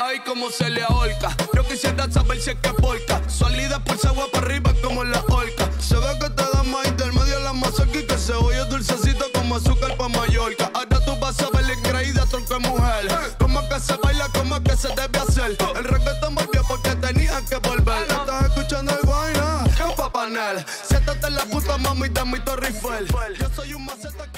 [0.00, 1.36] Ay, como se le ahorca.
[1.54, 3.20] Yo quisiera saber si es que porca.
[3.28, 5.70] Salida por agua para arriba como la orca.
[5.78, 9.56] Se ve que te da más intermedio la masa aquí que se oye dulcecito como
[9.56, 10.70] azúcar pa' Mallorca.
[10.74, 13.36] Ahora tú vas a ver la increíble tronco de mujer.
[13.38, 15.56] Como que se baila, como que se debe hacer.
[15.76, 18.02] El reggaetón volvió porque tenía que volver.
[18.02, 20.64] Estás escuchando el vaina, campa panel.
[20.88, 22.72] Siéntate en la puta mami, dame mi torre
[23.38, 24.29] Yo soy un maceta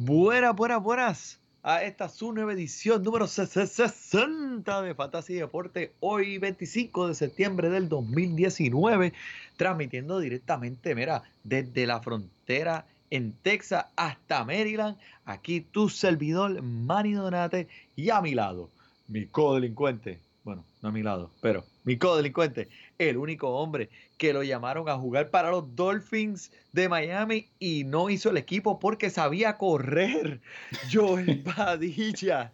[0.00, 1.40] Buenas, buenas, buenas.
[1.64, 7.88] A esta su nueva edición número 60 de Fantasy Deporte, hoy 25 de septiembre del
[7.88, 9.12] 2019,
[9.56, 14.96] transmitiendo directamente, mira, desde la frontera en Texas hasta Maryland.
[15.24, 18.70] Aquí tu servidor, Manny Donate, y a mi lado,
[19.08, 20.20] mi codelincuente.
[20.44, 22.68] Bueno, no a mi lado, pero mi codelincuente,
[22.98, 28.10] el único hombre que lo llamaron a jugar para los Dolphins de Miami y no
[28.10, 30.40] hizo el equipo porque sabía correr.
[30.92, 32.52] Joel Padilla.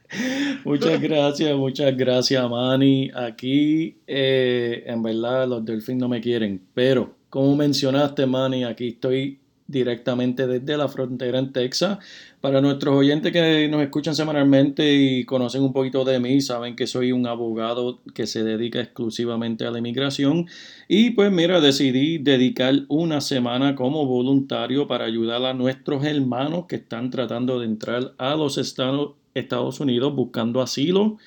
[0.64, 3.10] Muchas gracias, muchas gracias, Manny.
[3.14, 9.40] Aquí, eh, en verdad, los Dolphins no me quieren, pero como mencionaste, Manny, aquí estoy
[9.74, 11.98] directamente desde la frontera en Texas.
[12.40, 16.86] Para nuestros oyentes que nos escuchan semanalmente y conocen un poquito de mí, saben que
[16.86, 20.46] soy un abogado que se dedica exclusivamente a la inmigración.
[20.88, 26.76] Y pues mira, decidí dedicar una semana como voluntario para ayudar a nuestros hermanos que
[26.76, 31.18] están tratando de entrar a los Estados Unidos buscando asilo.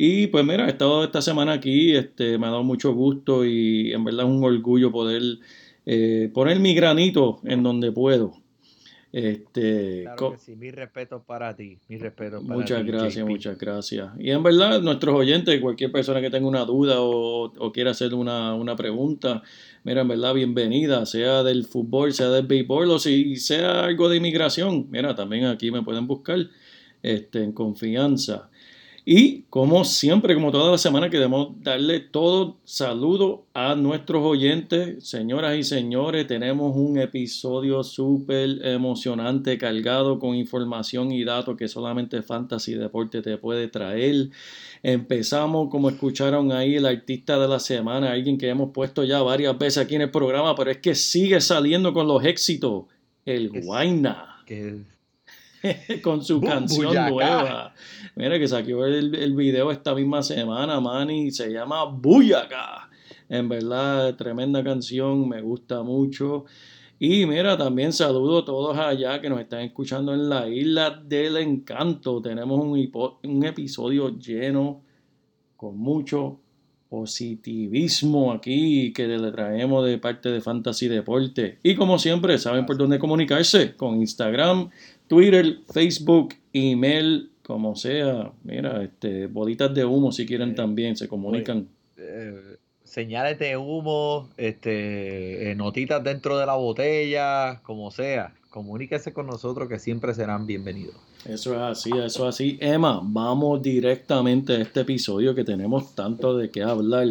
[0.00, 3.92] Y pues mira, he estado esta semana aquí, este, me ha dado mucho gusto y
[3.92, 5.22] en verdad es un orgullo poder
[5.90, 8.34] eh, poner mi granito en donde puedo.
[9.10, 14.10] Este, claro que sí, mi respeto para ti, mi respeto para Muchas gracias, muchas gracias.
[14.18, 18.76] Y en verdad, nuestros oyentes, cualquier persona que tenga una duda o, quiera hacer una,
[18.76, 19.42] pregunta,
[19.82, 24.18] mira, en verdad, bienvenida, sea del fútbol, sea del béisbol o si sea algo de
[24.18, 26.36] inmigración, mira, también aquí me pueden buscar
[27.02, 28.50] este, en confianza.
[29.10, 35.02] Y como siempre, como toda la semana, queremos darle todo saludo a nuestros oyentes.
[35.08, 42.20] Señoras y señores, tenemos un episodio súper emocionante, cargado con información y datos que solamente
[42.20, 44.28] Fantasy Deporte te puede traer.
[44.82, 49.56] Empezamos, como escucharon ahí, el artista de la semana, alguien que hemos puesto ya varias
[49.56, 52.84] veces aquí en el programa, pero es que sigue saliendo con los éxitos,
[53.24, 54.42] el Guaina.
[56.02, 57.74] con su canción nueva.
[58.14, 62.88] Mira que saqué el, el, video esta misma semana, Manny, se llama Buyaka.
[63.28, 66.44] En verdad, tremenda canción, me gusta mucho.
[66.98, 71.36] Y mira, también saludo a todos allá que nos están escuchando en la isla del
[71.36, 72.20] encanto.
[72.20, 72.90] Tenemos un,
[73.22, 74.82] un episodio lleno
[75.56, 76.40] con mucho
[76.88, 81.58] positivismo aquí que le traemos de parte de Fantasy Deporte.
[81.62, 84.70] Y como siempre, saben por dónde comunicarse, con Instagram,
[85.08, 88.30] Twitter, Facebook, email, como sea.
[88.44, 91.66] Mira, este, bolitas de humo si quieren también, se comunican.
[91.96, 98.34] Eh, señales de humo, este, eh, notitas dentro de la botella, como sea.
[98.50, 100.96] Comuníquese con nosotros que siempre serán bienvenidos.
[101.26, 102.58] Eso es así, eso es así.
[102.60, 107.08] Emma, vamos directamente a este episodio que tenemos tanto de qué hablar.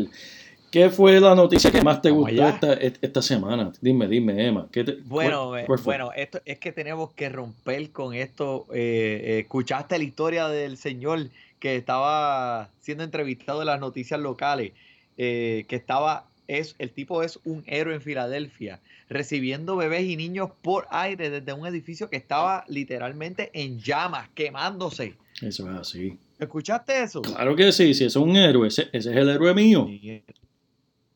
[0.72, 3.72] ¿Qué fue la noticia que más te gustó esta, esta, semana?
[3.82, 4.68] Dime, dime, Emma.
[5.06, 8.68] bueno, bueno, esto es que tenemos que romper con esto.
[8.74, 11.30] Eh, eh, ¿Escuchaste la historia del señor
[11.60, 14.74] que estaba siendo entrevistado en las noticias locales?
[15.18, 18.80] Eh, que estaba, es, el tipo es un héroe en Filadelfia
[19.10, 25.16] recibiendo bebés y niños por aire desde un edificio que estaba literalmente en llamas, quemándose.
[25.42, 26.20] Eso es así.
[26.40, 27.22] ¿Escuchaste eso?
[27.22, 29.88] Claro que sí, si es un héroe, ese, es el héroe mío.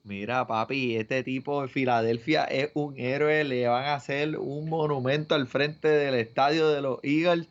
[0.03, 5.35] Mira, papi, este tipo de Filadelfia es un héroe, le van a hacer un monumento
[5.35, 7.47] al frente del estadio de los Eagles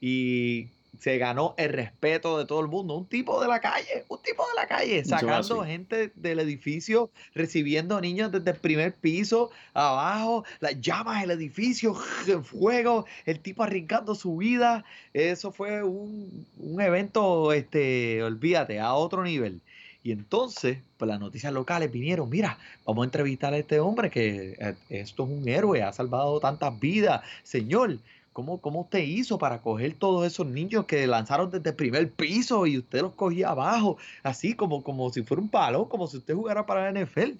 [0.00, 0.68] y
[1.02, 2.94] se ganó el respeto de todo el mundo.
[2.94, 8.00] Un tipo de la calle, un tipo de la calle, sacando gente del edificio, recibiendo
[8.00, 11.96] niños desde el primer piso, abajo, las llamas del edificio,
[12.28, 14.84] en fuego, el tipo arriesgando su vida.
[15.12, 16.46] Eso fue un,
[16.78, 19.60] evento, este, olvídate, a otro nivel.
[20.04, 24.56] Y entonces, pues las noticias locales vinieron, mira, vamos a entrevistar a este hombre que
[24.58, 27.22] eh, esto es un héroe, ha salvado tantas vidas.
[27.44, 27.98] Señor,
[28.32, 32.66] ¿cómo, cómo usted hizo para coger todos esos niños que lanzaron desde el primer piso
[32.66, 36.34] y usted los cogía abajo, así como, como si fuera un palo, como si usted
[36.34, 37.34] jugara para la NFL?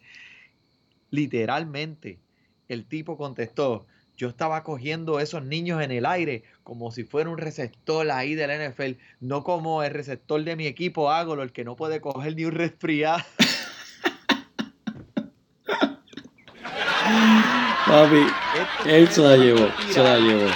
[1.11, 2.19] Literalmente,
[2.69, 3.87] el tipo contestó,
[4.17, 8.51] yo estaba cogiendo esos niños en el aire como si fuera un receptor ahí del
[8.71, 12.45] NFL, no como el receptor de mi equipo Ágolo, el que no puede coger ni
[12.45, 13.23] un resfriado.
[17.87, 18.27] Papi,
[18.87, 20.49] él se la llevó, se la llevó.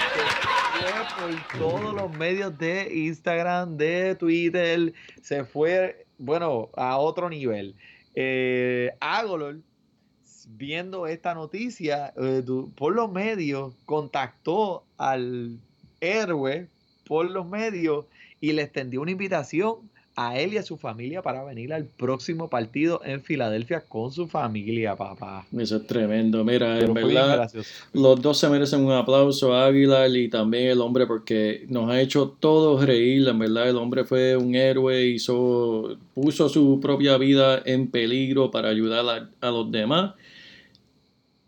[1.20, 7.74] Por todos los medios de Instagram, de Twitter, se fue, bueno, a otro nivel.
[8.14, 9.56] Eh, Agolor
[10.46, 12.42] viendo esta noticia eh,
[12.76, 15.58] por los medios, contactó al
[16.00, 16.68] héroe
[17.06, 18.06] por los medios
[18.40, 19.76] y le extendió una invitación
[20.18, 24.26] a él y a su familia para venir al próximo partido en Filadelfia con su
[24.26, 25.46] familia, papá.
[25.56, 26.42] Eso es tremendo.
[26.42, 27.50] Mira, en verdad,
[27.92, 32.34] los dos se merecen un aplauso, Águila y también el hombre, porque nos ha hecho
[32.40, 33.28] todos reír.
[33.28, 38.70] En verdad, el hombre fue un héroe, hizo, puso su propia vida en peligro para
[38.70, 40.14] ayudar a los demás.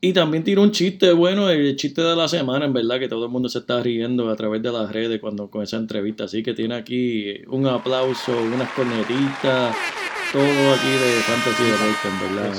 [0.00, 3.24] Y también tiró un chiste bueno, el chiste de la semana, en verdad, que todo
[3.24, 6.24] el mundo se está riendo a través de las redes cuando con esa entrevista.
[6.24, 9.76] Así que tiene aquí un aplauso, unas cornetitas,
[10.32, 11.70] todo aquí de fantasy de
[12.04, 12.54] en verdad.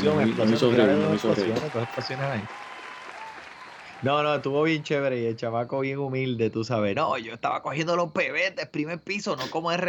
[4.01, 6.94] No, no, estuvo bien chévere y el chavaco bien humilde, tú sabes.
[6.94, 9.80] No, yo estaba cogiendo los bebés del primer piso, no como el,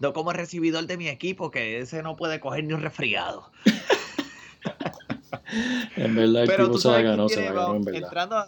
[0.00, 3.50] no como el recibidor de mi equipo, que ese no puede coger ni un resfriado.
[5.96, 8.02] en verdad, el tipo se la ganó, se la ganó, en verdad.
[8.02, 8.44] Entrando,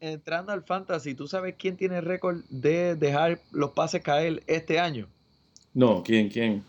[0.00, 4.78] entrando al fantasy, ¿tú sabes quién tiene el récord de dejar los pases caer este
[4.78, 5.08] año?
[5.74, 6.28] No, ¿quién?
[6.28, 6.64] ¿Quién?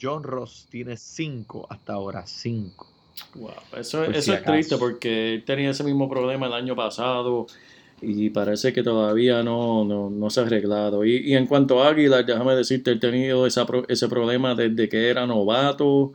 [0.00, 2.86] John Ross tiene cinco hasta ahora, cinco.
[3.34, 7.46] Wow, eso, eso es triste porque tenía ese mismo problema el año pasado
[8.00, 11.04] y parece que todavía no, no, no se ha arreglado.
[11.04, 15.08] Y, y, en cuanto a Águila, déjame decirte, he tenido esa, ese problema desde que
[15.08, 16.12] era novato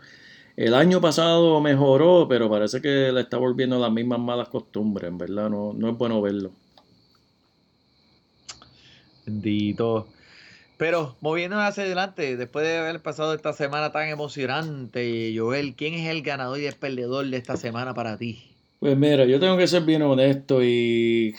[0.55, 5.17] el año pasado mejoró, pero parece que le está volviendo las mismas malas costumbres, en
[5.17, 6.51] verdad, no, no es bueno verlo.
[9.25, 10.07] Bendito.
[10.77, 16.09] Pero moviéndonos hacia adelante, después de haber pasado esta semana tan emocionante, Joel, ¿quién es
[16.09, 18.43] el ganador y el perdedor de esta semana para ti?
[18.79, 21.35] Pues mira, yo tengo que ser bien honesto y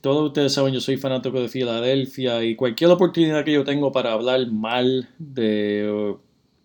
[0.00, 4.12] todos ustedes saben, yo soy fanático de Filadelfia y cualquier oportunidad que yo tengo para
[4.12, 6.16] hablar mal de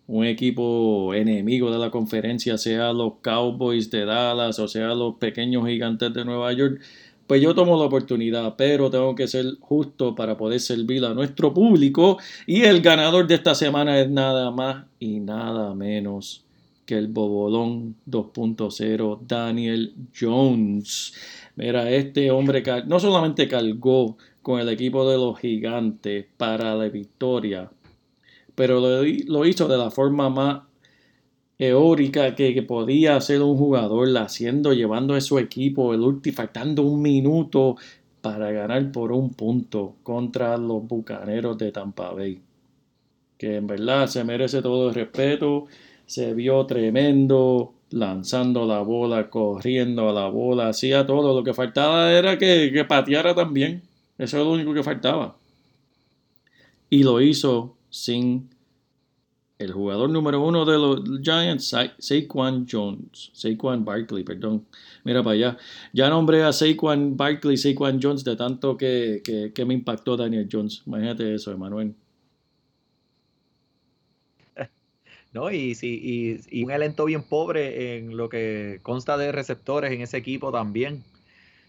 [0.08, 5.66] un equipo enemigo de la conferencia, sea los Cowboys de Dallas o sea los pequeños
[5.66, 6.80] gigantes de Nueva York,
[7.26, 11.52] pues yo tomo la oportunidad, pero tengo que ser justo para poder servir a nuestro
[11.52, 12.18] público.
[12.46, 16.44] Y el ganador de esta semana es nada más y nada menos
[16.84, 21.14] que el Bobolón 2.0 Daniel Jones.
[21.56, 27.68] Mira, este hombre no solamente cargó con el equipo de los gigantes para la victoria,
[28.56, 30.62] pero lo, hizo de la forma más
[31.58, 37.02] eórica que, podía hacer un jugador, haciendo, llevando a su equipo, el último, faltando un
[37.02, 37.76] minuto
[38.22, 42.40] para ganar por un punto contra los Bucaneros de Tampa Bay.
[43.38, 45.66] Que en verdad se merece todo el respeto,
[46.06, 51.34] se vio tremendo, lanzando la bola, corriendo a la bola, hacía todo.
[51.38, 53.82] Lo que faltaba era que, que pateara también.
[54.16, 55.36] Eso es lo único que faltaba.
[56.88, 58.50] Y lo hizo sin
[59.58, 63.30] el jugador número uno de los Giants, Saquon Jones.
[63.32, 64.66] Saquon Barkley, perdón.
[65.04, 65.58] Mira para allá.
[65.92, 69.22] Ya nombré a Saquon Barkley, Saquon Jones, de tanto que,
[69.54, 70.82] que, me impactó Daniel Jones.
[70.86, 71.94] Imagínate eso, Emanuel.
[75.32, 80.00] No, y, y, y un elenco bien pobre en lo que consta de receptores en
[80.00, 81.04] ese equipo también.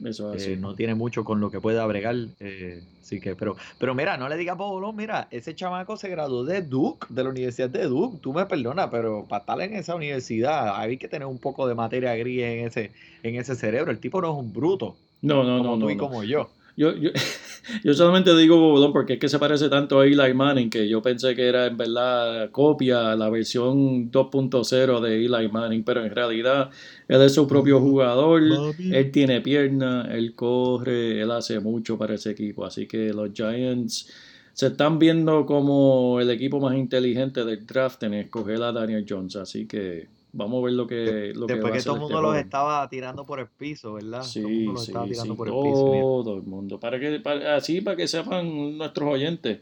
[0.03, 2.15] Eso eh, no tiene mucho con lo que pueda bregar.
[2.39, 6.61] Eh, que, pero, pero mira, no le digas Bobolón, mira, ese chamaco se graduó de
[6.61, 8.19] Duke, de la Universidad de Duke.
[8.21, 11.75] Tú me perdonas, pero para estar en esa universidad hay que tener un poco de
[11.75, 12.91] materia gris en ese,
[13.23, 13.91] en ese cerebro.
[13.91, 14.97] El tipo no es un bruto.
[15.21, 15.85] No, no, como no.
[15.85, 16.49] Tú y como yo.
[16.77, 17.09] Yo, yo,
[17.83, 21.01] yo solamente digo Bobolón porque es que se parece tanto a Eli Manning que yo
[21.01, 26.69] pensé que era en verdad copia, la versión 2.0 de Eli Manning, pero en realidad
[27.07, 28.43] él es su propio jugador,
[28.79, 34.13] él tiene pierna, él corre, él hace mucho para ese equipo, así que los Giants
[34.53, 39.35] se están viendo como el equipo más inteligente del draft en escoger a Daniel Jones,
[39.35, 41.33] así que Vamos a ver lo que.
[41.33, 44.23] Lo Después que, todo el este mundo los estaba tirando por el piso, ¿verdad?
[44.23, 45.85] Sí, todo el mundo sí, estaba tirando por el piso.
[46.23, 46.79] Todo el mundo.
[46.79, 49.59] Para que, así, para que sepan nuestros oyentes,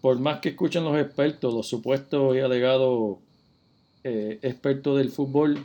[0.00, 3.18] por más que escuchen los expertos, los supuestos y alegados
[4.02, 5.58] eh, expertos del fútbol,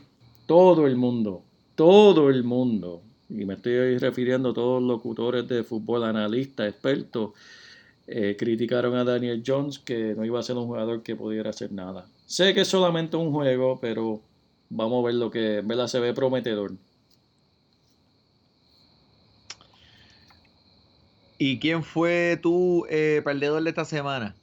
[0.46, 1.44] todo el mundo,
[1.76, 7.32] todo el mundo, y me estoy refiriendo a todos los locutores de fútbol, analistas, expertos,
[8.08, 11.72] eh, criticaron a Daniel Jones que no iba a ser un jugador que pudiera hacer
[11.72, 12.06] nada.
[12.26, 14.22] Sé que es solamente un juego, pero
[14.70, 16.74] vamos a ver lo que verdad se ve prometedor.
[21.38, 24.36] ¿Y quién fue tu eh, perdedor de esta semana?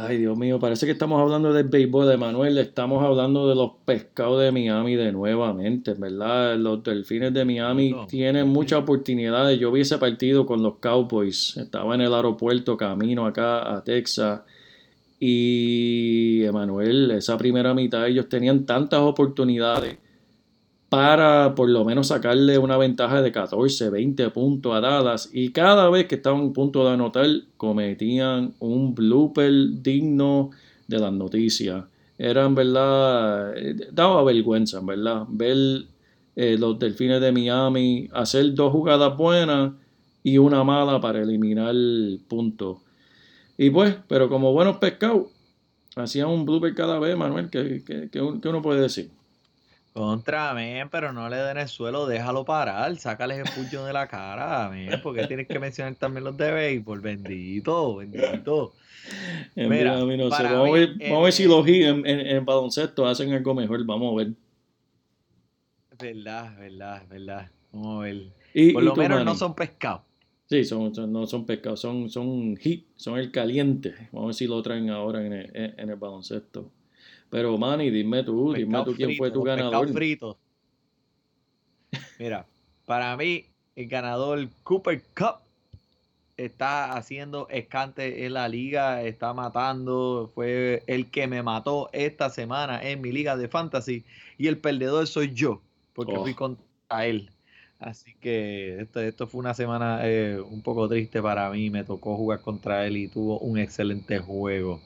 [0.00, 2.56] Ay, Dios mío, parece que estamos hablando del béisbol de Manuel.
[2.58, 6.56] Estamos hablando de los pescados de Miami de nuevamente, ¿verdad?
[6.56, 9.58] Los delfines de Miami tienen muchas oportunidades.
[9.58, 11.56] Yo vi ese partido con los Cowboys.
[11.56, 14.42] Estaba en el aeropuerto camino acá a Texas.
[15.20, 19.98] Y, Emanuel, esa primera mitad ellos tenían tantas oportunidades
[20.88, 25.90] para por lo menos sacarle una ventaja de 14, 20 puntos a Dallas y cada
[25.90, 30.50] vez que estaban a punto de anotar cometían un blooper digno
[30.86, 31.84] de las noticias.
[32.16, 35.84] Era en verdad, eh, daba vergüenza en verdad ver
[36.34, 39.72] eh, los delfines de Miami hacer dos jugadas buenas
[40.22, 41.74] y una mala para eliminar
[42.28, 42.78] puntos.
[43.58, 45.26] Y pues, pero como buenos pescados,
[45.96, 49.10] hacían un blooper cada vez, Manuel, que uno puede decir?
[49.98, 54.06] Contra, men, pero no le den el suelo, déjalo parar, sácales el puño de la
[54.06, 58.74] cara, men, porque tienes que mencionar también los de béisbol, bendito, bendito.
[59.56, 63.84] Mira, vamos, a ver, vamos, a ver, si los en, en, baloncesto hacen algo mejor,
[63.84, 64.32] vamos a ver.
[65.98, 68.72] Verdad, verdad, verdad, vamos a ver.
[68.72, 70.02] Por lo menos no son pescados.
[70.48, 73.94] Sí, son, no son pescados, son, son hit, son el caliente.
[74.12, 76.70] Vamos a ver si lo traen ahora en en el baloncesto.
[77.30, 79.92] Pero Manny, dime tú, dime tú quién fue tu ganador.
[79.92, 80.38] Frito.
[82.18, 82.46] Mira,
[82.86, 85.40] para mí el ganador Cooper Cup
[86.36, 92.80] está haciendo escante en la liga, está matando, fue el que me mató esta semana
[92.82, 94.04] en mi liga de fantasy
[94.38, 95.60] y el perdedor soy yo,
[95.94, 96.36] porque fui oh.
[96.36, 97.30] contra él.
[97.78, 102.16] Así que esto, esto fue una semana eh, un poco triste para mí, me tocó
[102.16, 104.80] jugar contra él y tuvo un excelente juego.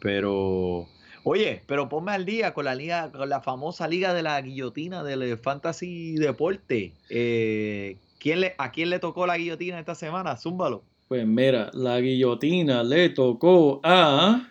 [0.00, 0.88] Pero
[1.30, 5.02] Oye, pero ponme al día con la liga, con la famosa liga de la guillotina
[5.02, 6.94] del fantasy deporte.
[7.10, 10.36] Eh, ¿quién le, ¿A quién le tocó la guillotina esta semana?
[10.36, 10.84] Zúmbalo.
[11.08, 14.48] Pues mira, la guillotina le tocó a.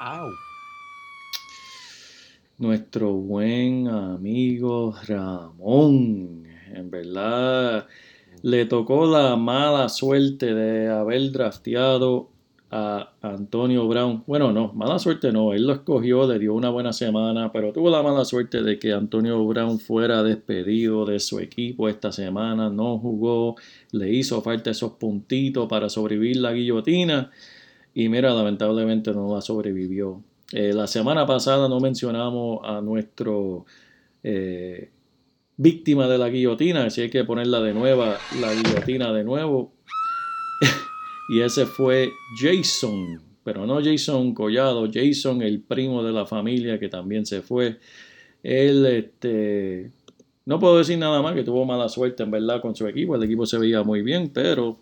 [0.00, 0.30] Au.
[2.60, 6.44] Nuestro buen amigo Ramón.
[6.74, 7.86] En verdad,
[8.42, 12.28] le tocó la mala suerte de haber drafteado
[12.70, 14.24] a Antonio Brown.
[14.26, 17.88] Bueno, no, mala suerte no, él lo escogió, le dio una buena semana, pero tuvo
[17.88, 22.98] la mala suerte de que Antonio Brown fuera despedido de su equipo esta semana, no
[22.98, 23.56] jugó,
[23.92, 27.30] le hizo falta esos puntitos para sobrevivir la guillotina
[27.94, 30.22] y mira, lamentablemente no la sobrevivió.
[30.52, 33.66] Eh, la semana pasada no mencionamos a nuestro
[34.22, 34.90] eh,
[35.56, 38.04] víctima de la guillotina, así hay que ponerla de nuevo,
[38.40, 39.72] la guillotina de nuevo.
[41.30, 46.88] y ese fue Jason, pero no Jason Collado, Jason el primo de la familia que
[46.88, 47.78] también se fue.
[48.42, 49.92] Él, este,
[50.46, 53.22] no puedo decir nada más que tuvo mala suerte en verdad con su equipo, el
[53.22, 54.80] equipo se veía muy bien, pero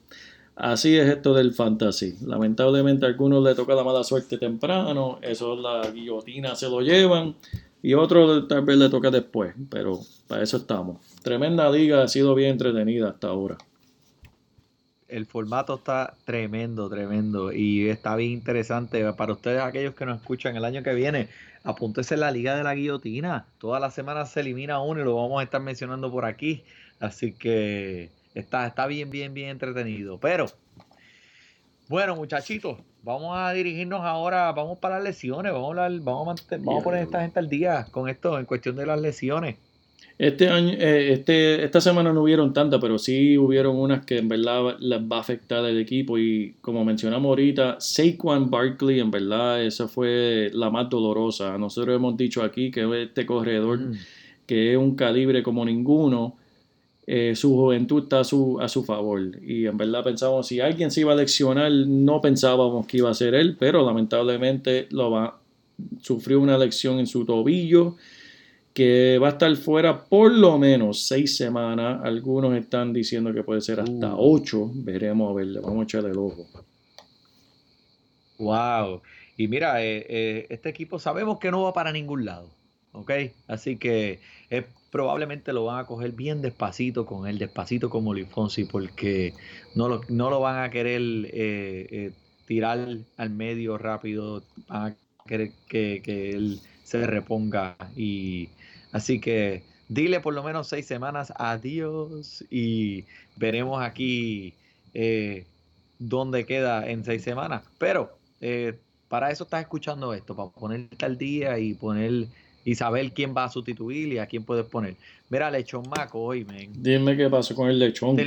[0.59, 2.17] así es esto del fantasy.
[2.27, 7.37] Lamentablemente a algunos le toca la mala suerte temprano, eso la guillotina se lo llevan
[7.83, 10.99] y otro tal vez le toca después, pero para eso estamos.
[11.23, 13.57] Tremenda liga, ha sido bien entretenida hasta ahora.
[15.07, 19.11] El formato está tremendo, tremendo y está bien interesante.
[19.15, 21.29] Para ustedes, aquellos que nos escuchan el año que viene,
[21.65, 23.47] apúntese en la Liga de la Guillotina.
[23.59, 26.63] Todas las semanas se elimina uno y lo vamos a estar mencionando por aquí.
[27.01, 30.19] Así que está, está bien, bien, bien entretenido.
[30.19, 30.47] Pero,
[31.89, 36.81] bueno, muchachitos, vamos a dirigirnos ahora, vamos para las lesiones, vamos a, vamos a, vamos
[36.81, 39.57] a poner a esta gente al día con esto en cuestión de las lesiones.
[40.19, 44.29] Este año, eh, este, esta semana no hubieron tantas, pero sí hubieron unas que en
[44.29, 46.19] verdad las va a afectar el equipo.
[46.19, 51.57] Y como mencionamos ahorita, Saquon Barkley, en verdad, esa fue la más dolorosa.
[51.57, 53.95] Nosotros hemos dicho aquí que este corredor, mm.
[54.45, 56.37] que es un calibre como ninguno,
[57.11, 59.43] eh, su juventud está a su, a su favor.
[59.43, 63.15] Y en verdad pensamos, si alguien se iba a leccionar, no pensábamos que iba a
[63.15, 65.41] ser él, pero lamentablemente lo va,
[66.03, 67.97] sufrió una lección en su tobillo
[68.75, 71.99] que va a estar fuera por lo menos seis semanas.
[72.05, 74.35] Algunos están diciendo que puede ser hasta uh.
[74.35, 74.71] ocho.
[74.75, 76.47] Veremos a ver, vamos a echarle el ojo.
[78.39, 79.01] Wow.
[79.39, 82.51] Y mira, eh, eh, este equipo sabemos que no va para ningún lado.
[82.93, 83.13] ¿Ok?
[83.47, 88.65] Así que eh, probablemente lo van a coger bien despacito con él, despacito como Lifonsi,
[88.65, 89.35] porque
[89.75, 92.13] no lo, no lo van a querer
[92.47, 94.95] tirar al medio rápido a
[95.27, 97.77] querer que, que él se reponga.
[97.95, 98.49] Y
[98.93, 103.05] así que dile por lo menos seis semanas adiós y
[103.37, 104.55] veremos aquí
[104.95, 105.47] eh,
[105.99, 107.63] dónde queda en seis semanas.
[107.79, 108.79] Pero eh,
[109.09, 112.29] para eso estás escuchando esto, para ponerte al día y poner
[112.69, 114.95] y saber quién va a sustituir y a quién puedes poner.
[115.31, 116.71] Mira, Lechón Maco hoy, men.
[116.83, 118.19] Dime qué pasó con el lechón.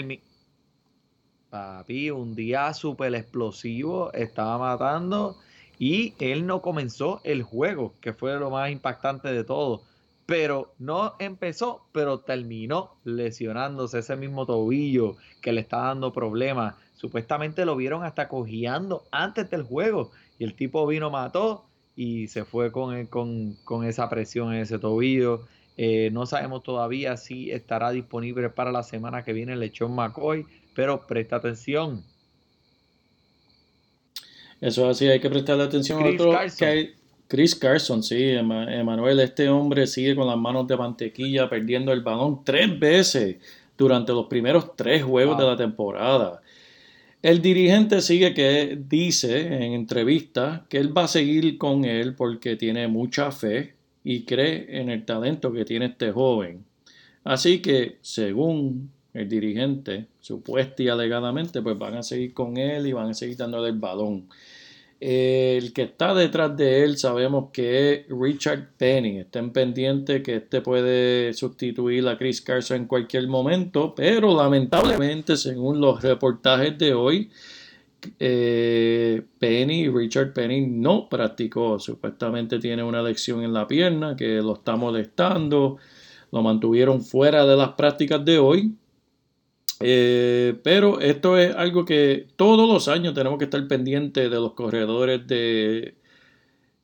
[1.51, 5.37] Papi, un día súper explosivo, estaba matando
[5.77, 9.83] y él no comenzó el juego, que fue lo más impactante de todo.
[10.25, 16.73] Pero no empezó, pero terminó lesionándose ese mismo tobillo que le está dando problemas.
[16.95, 20.09] Supuestamente lo vieron hasta cojeando antes del juego.
[20.39, 24.79] Y el tipo vino, mató y se fue con, con, con esa presión en ese
[24.79, 25.45] tobillo.
[25.77, 30.45] Eh, no sabemos todavía si estará disponible para la semana que viene el lechón McCoy
[30.73, 32.03] pero presta atención.
[34.59, 36.93] Eso así, hay que prestarle atención a otro que hay.
[37.27, 42.43] Chris Carson, sí, Emanuel, este hombre sigue con las manos de mantequilla perdiendo el balón
[42.43, 43.37] tres veces
[43.77, 46.41] durante los primeros tres juegos de la temporada.
[47.21, 52.55] El dirigente sigue que dice en entrevistas que él va a seguir con él porque
[52.55, 56.65] tiene mucha fe y cree en el talento que tiene este joven.
[57.23, 62.93] Así que, según el dirigente, supuesta y alegadamente, pues van a seguir con él y
[62.93, 64.27] van a seguir dándole el balón.
[65.01, 69.17] El que está detrás de él sabemos que es Richard Penny.
[69.17, 75.81] Estén pendientes que este puede sustituir a Chris Carson en cualquier momento, pero lamentablemente, según
[75.81, 77.31] los reportajes de hoy,
[78.19, 81.79] eh, Penny, Richard Penny no practicó.
[81.79, 85.77] Supuestamente tiene una lección en la pierna que lo está molestando.
[86.31, 88.75] Lo mantuvieron fuera de las prácticas de hoy.
[89.83, 94.53] Eh, pero esto es algo que todos los años tenemos que estar pendientes de los
[94.53, 95.95] corredores de,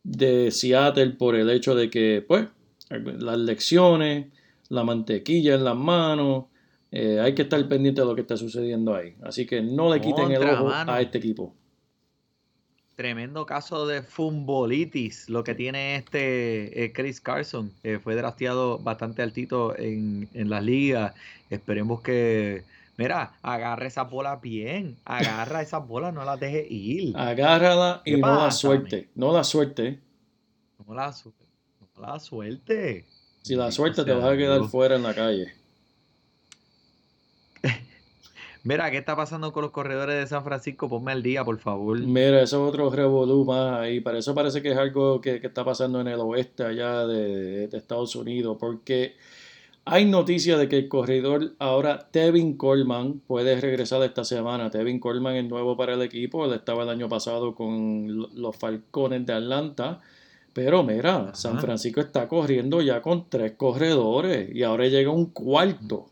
[0.04, 2.48] de Seattle por el hecho de que, pues,
[2.90, 4.28] las lecciones,
[4.70, 6.46] la mantequilla en las manos,
[6.92, 9.16] eh, hay que estar pendiente de lo que está sucediendo ahí.
[9.22, 11.54] Así que no le quiten el ojo a este equipo.
[12.96, 17.72] Tremendo caso de fumbolitis, lo que tiene este eh, Chris Carson.
[18.04, 21.14] fue drafteado bastante altito en, en las ligas.
[21.52, 22.64] Esperemos que
[22.98, 24.98] Mira, agarra esa bola bien.
[25.06, 27.16] Agarra esa bola, no la deje ir.
[27.16, 29.10] Agárrala y no la suerte.
[29.14, 30.00] No la suerte.
[30.84, 31.14] No la,
[31.96, 33.06] no la suerte.
[33.44, 35.54] Si la suerte te vas a quedar fuera en la calle.
[38.64, 40.90] Mira, ¿qué está pasando con los corredores de San Francisco?
[40.90, 42.00] Ponme al día, por favor.
[42.00, 44.00] Mira, eso es otro revolú más ahí.
[44.00, 47.78] Para eso parece que es algo que, está pasando en el oeste allá de, de
[47.78, 48.58] Estados Unidos.
[48.60, 49.16] Porque
[49.90, 54.70] hay noticias de que el corredor ahora Tevin Coleman puede regresar esta semana.
[54.70, 56.46] Tevin Coleman es nuevo para el equipo.
[56.46, 60.00] Él estaba el año pasado con los Falcones de Atlanta.
[60.54, 66.08] Pero mira, San Francisco está corriendo ya con tres corredores y ahora llega un cuarto.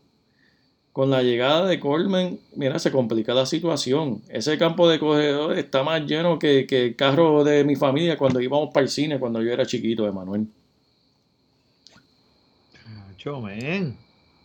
[0.92, 4.22] Con la llegada de Coleman, mira, se complica la situación.
[4.28, 8.40] Ese campo de corredores está más lleno que, que el carro de mi familia cuando
[8.40, 10.46] íbamos para el cine, cuando yo era chiquito, Emanuel.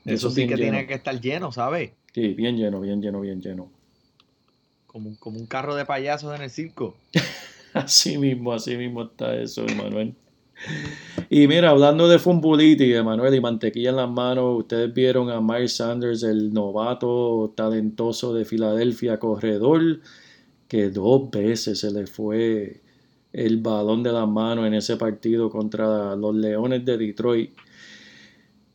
[0.05, 1.91] Eso, sí que tiene que estar lleno, ¿sabes?
[2.13, 3.71] Sí, bien lleno, bien lleno, bien lleno.
[4.87, 6.95] Como, como un carro de payasos en el circo.
[7.73, 10.15] así mismo, así mismo está eso, Emanuel.
[11.29, 15.69] Y mira, hablando de Fumbuliti, Emanuel, y mantequilla en las manos, ustedes vieron a Mike
[15.69, 20.01] Sanders, el novato talentoso de Filadelfia, corredor,
[20.67, 22.81] que dos veces se le fue
[23.33, 27.51] el balón de las manos en ese partido contra los Leones de Detroit.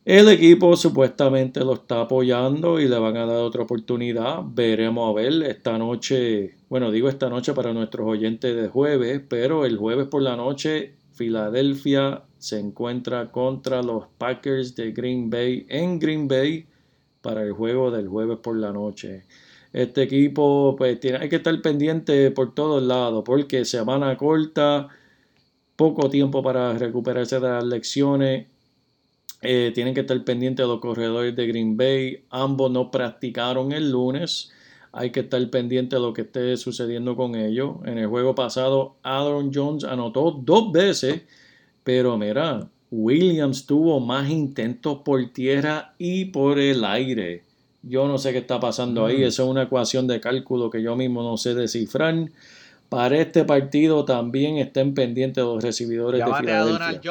[0.07, 4.39] El equipo supuestamente lo está apoyando y le van a dar otra oportunidad.
[4.41, 9.65] Veremos a ver esta noche, bueno, digo esta noche para nuestros oyentes de jueves, pero
[9.65, 15.99] el jueves por la noche Filadelfia se encuentra contra los Packers de Green Bay en
[15.99, 16.65] Green Bay
[17.21, 19.25] para el juego del jueves por la noche.
[19.73, 24.87] Este equipo pues tiene, hay que estar pendiente por todos lados porque semana corta,
[25.75, 28.47] poco tiempo para recuperarse de las lecciones
[29.41, 32.25] eh, tienen que estar pendientes de los corredores de Green Bay.
[32.29, 34.51] Ambos no practicaron el lunes.
[34.91, 37.75] Hay que estar pendiente de lo que esté sucediendo con ellos.
[37.85, 41.21] En el juego pasado, Aaron Jones anotó dos veces.
[41.83, 47.43] Pero mira, Williams tuvo más intentos por tierra y por el aire.
[47.83, 49.19] Yo no sé qué está pasando ahí.
[49.19, 49.23] Mm.
[49.23, 52.29] Esa es una ecuación de cálculo que yo mismo no sé descifrar.
[52.89, 57.01] Para este partido también estén pendientes los recibidores de Filadelfia.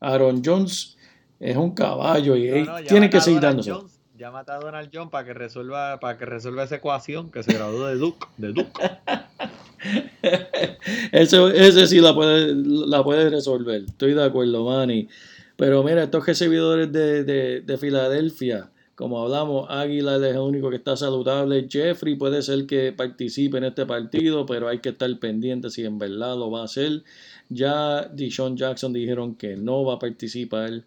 [0.00, 0.96] Aaron Jones
[1.40, 3.72] es un caballo y tiene que seguir dándose.
[4.18, 7.86] Llámate a Donald John para que resuelva, para que resuelva esa ecuación que se graduó
[7.86, 8.72] de Duke, de Duke.
[11.12, 13.82] ese, sí la puede, la puede resolver.
[13.82, 15.08] Estoy de acuerdo, Manny.
[15.54, 20.76] Pero mira, estos recibidores de, de, de Filadelfia, como hablamos, Águila es el único que
[20.76, 21.68] está saludable.
[21.70, 25.98] Jeffrey puede ser que participe en este partido, pero hay que estar pendiente si en
[25.98, 27.04] verdad lo va a hacer.
[27.48, 30.84] Ya Dishon Jackson dijeron que no va a participar.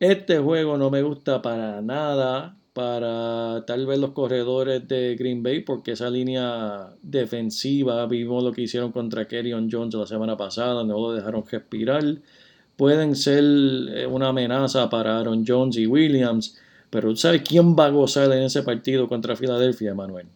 [0.00, 5.60] Este juego no me gusta para nada para tal vez los corredores de Green Bay,
[5.60, 10.98] porque esa línea defensiva, vimos lo que hicieron contra Kerryon Jones la semana pasada, no
[10.98, 12.02] lo dejaron respirar.
[12.76, 16.58] Pueden ser eh, una amenaza para Aaron Jones y Williams.
[16.90, 20.26] Pero ¿sabes quién va a gozar en ese partido contra Filadelfia, Manuel?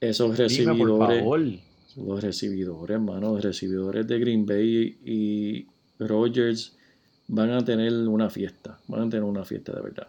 [0.00, 1.60] Esos recibidores.
[1.98, 5.66] Los recibidores, hermano, los recibidores de Green Bay y
[5.98, 6.76] Rogers
[7.26, 8.78] van a tener una fiesta.
[8.86, 10.06] Van a tener una fiesta de verdad.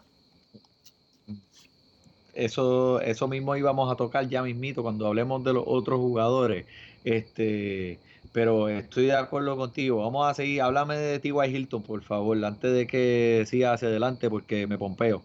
[2.34, 6.66] Eso, eso mismo íbamos a tocar ya mismito cuando hablemos de los otros jugadores.
[7.04, 8.00] Este,
[8.32, 9.98] pero estoy de acuerdo contigo.
[10.04, 10.62] Vamos a seguir.
[10.62, 11.56] Háblame de T.Y.
[11.56, 15.24] Hilton, por favor, antes de que siga hacia adelante, porque me pompeo.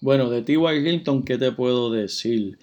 [0.00, 0.56] Bueno, de T.Y.
[0.56, 2.58] Hilton, ¿qué te puedo decir?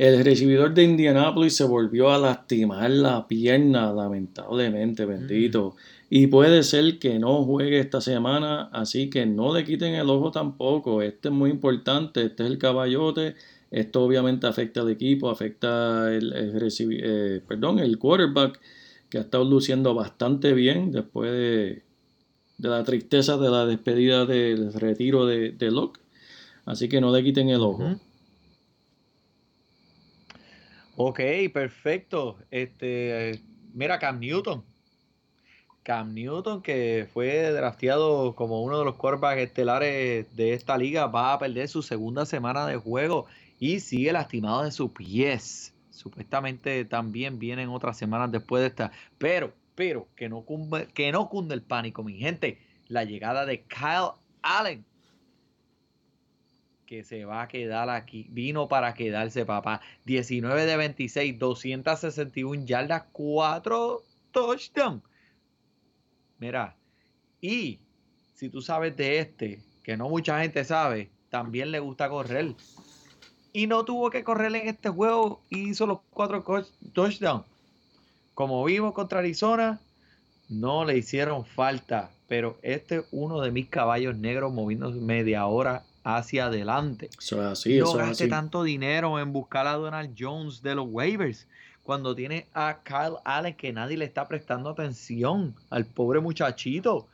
[0.00, 5.76] El recibidor de Indianapolis se volvió a lastimar la pierna, lamentablemente, bendito.
[6.08, 10.30] Y puede ser que no juegue esta semana, así que no le quiten el ojo
[10.30, 11.02] tampoco.
[11.02, 13.34] Este es muy importante, este es el caballote.
[13.70, 18.58] Esto obviamente afecta al equipo, afecta el, eh, perdón, el quarterback
[19.10, 21.82] que ha estado luciendo bastante bien después de,
[22.56, 26.00] la tristeza de la despedida del retiro de, de Locke.
[26.64, 28.00] Así que no le quiten el ojo.
[31.02, 31.18] Ok,
[31.54, 32.36] perfecto.
[32.50, 33.40] Este,
[33.72, 34.62] mira, Cam Newton.
[35.82, 41.32] Cam Newton, que fue drafteado como uno de los quarterbacks estelares de esta liga, va
[41.32, 43.24] a perder su segunda semana de juego
[43.58, 45.72] y sigue lastimado de sus pies.
[45.90, 48.92] Supuestamente también vienen otras semanas después de esta.
[49.16, 52.58] Pero, pero, que no, cunde, que no cunde el pánico, mi gente.
[52.88, 54.84] La llegada de Kyle Allen.
[56.90, 58.26] Que se va a quedar aquí.
[58.30, 59.80] Vino para quedarse, papá.
[60.06, 65.00] 19 de 26, 261 yardas, 4 touchdowns.
[66.40, 66.74] Mira,
[67.40, 67.78] y
[68.34, 72.56] si tú sabes de este, que no mucha gente sabe, también le gusta correr
[73.52, 76.42] y no tuvo que correr en este juego y hizo los cuatro
[76.92, 77.44] touchdowns.
[78.34, 79.80] Como vimos contra Arizona,
[80.48, 85.84] no le hicieron falta, pero este es uno de mis caballos negros moviendo media hora
[86.16, 87.10] hacia adelante.
[87.18, 91.46] Eso es así, no gaste tanto dinero en buscar a Donald Jones de los waivers
[91.82, 97.08] cuando tiene a Kyle Allen que nadie le está prestando atención al pobre muchachito.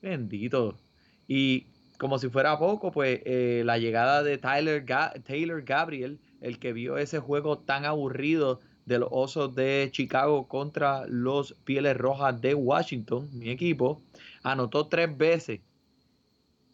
[0.00, 0.78] Bendito.
[1.26, 1.66] Y
[1.98, 4.84] como si fuera poco, pues eh, la llegada de Tyler
[5.24, 11.06] Taylor Gabriel, el que vio ese juego tan aburrido de los Osos de Chicago contra
[11.06, 14.00] los Pieles Rojas de Washington, mi equipo,
[14.42, 15.60] anotó tres veces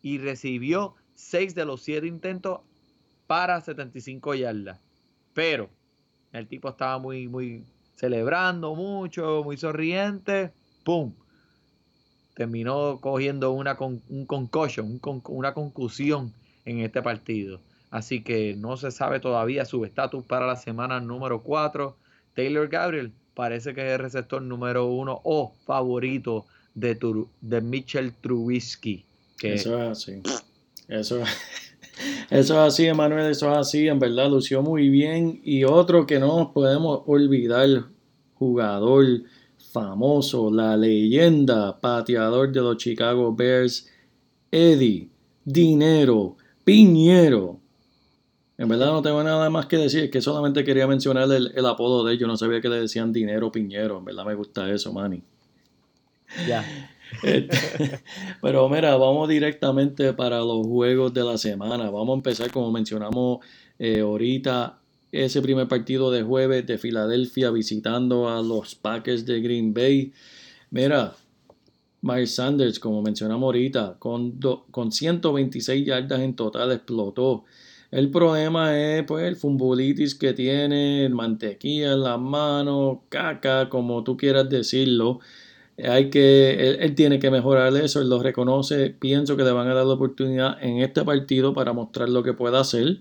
[0.06, 2.60] y recibió seis de los siete intentos
[3.26, 4.78] para 75 yardas.
[5.34, 5.68] Pero
[6.32, 7.64] el tipo estaba muy, muy
[7.96, 10.52] celebrando mucho, muy sonriente.
[10.84, 11.12] ¡Pum!
[12.34, 16.32] terminó cogiendo una con, un concussion, una concusión
[16.64, 17.58] en este partido.
[17.90, 21.96] Así que no se sabe todavía su estatus para la semana número 4.
[22.36, 26.96] Taylor Gabriel parece que es el receptor número 1 o favorito de,
[27.40, 29.04] de Mitchell Trubisky.
[29.42, 30.22] Eso es así.
[30.88, 31.20] Eso,
[32.30, 33.30] eso es así, Emanuel.
[33.30, 33.88] Eso es así.
[33.88, 35.40] En verdad lució muy bien.
[35.44, 37.86] Y otro que no nos podemos olvidar,
[38.34, 39.22] jugador
[39.72, 43.90] famoso, la leyenda, pateador de los Chicago Bears,
[44.50, 45.10] Eddie,
[45.44, 47.60] Dinero, Piñero.
[48.58, 52.14] En verdad no tengo nada más que decir, que solamente quería mencionar el, apodo de
[52.14, 55.22] ellos, no sabía que le decían Dinero Piñero, en verdad me gusta eso, Manny.
[56.48, 56.64] Ya.
[58.42, 61.90] pero mira, vamos directamente para los juegos de la semana.
[61.90, 63.38] Vamos a empezar, como mencionamos
[63.78, 64.78] eh, ahorita,
[65.12, 70.12] ese primer partido de jueves de Filadelfia visitando a los Packers de Green Bay.
[70.70, 71.14] Mira,
[72.02, 74.38] Miles Sanders, como mencionamos ahorita, con,
[74.70, 77.44] con 126 yardas en total explotó.
[77.90, 84.16] El problema es pues el fumbulitis que tiene, mantequilla en las manos, caca, como tú
[84.16, 85.20] quieras decirlo.
[85.84, 88.90] Hay que, él, él, tiene que mejorar eso, él lo reconoce.
[88.90, 92.32] Pienso que le van a dar la oportunidad en este partido para mostrar lo que
[92.32, 93.00] pueda hacer.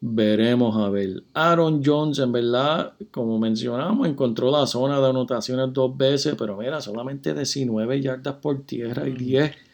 [0.00, 1.22] Veremos a ver.
[1.34, 6.80] Aaron Jones, en verdad, como mencionamos, encontró la zona de anotaciones dos veces, pero mira,
[6.80, 9.67] solamente 19 yardas por tierra y 10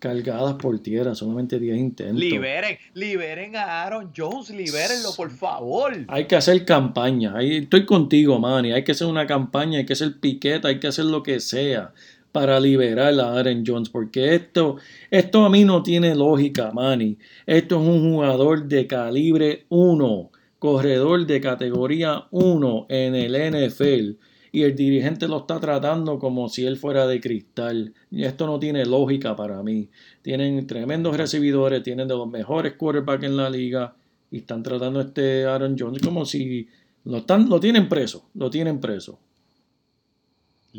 [0.00, 2.18] cargadas por tierra, solamente 10 intentos.
[2.18, 5.92] Liberen, liberen a Aaron Jones, libérenlo, por favor.
[6.08, 7.34] Hay que hacer campaña.
[7.40, 8.72] Estoy contigo, Manny.
[8.72, 11.92] Hay que hacer una campaña, hay que hacer piqueta, hay que hacer lo que sea
[12.32, 13.90] para liberar a Aaron Jones.
[13.90, 14.78] Porque esto,
[15.10, 17.18] esto a mí no tiene lógica, Manny.
[17.46, 24.62] Esto es un jugador de calibre 1, corredor de categoría 1 en el NFL y
[24.62, 27.94] el dirigente lo está tratando como si él fuera de cristal.
[28.10, 29.88] Y esto no tiene lógica para mí.
[30.22, 33.94] Tienen tremendos recibidores, tienen de los mejores quarterbacks en la liga
[34.30, 36.68] y están tratando a este Aaron Jones como si
[37.04, 39.18] lo, están, lo tienen preso, lo tienen preso.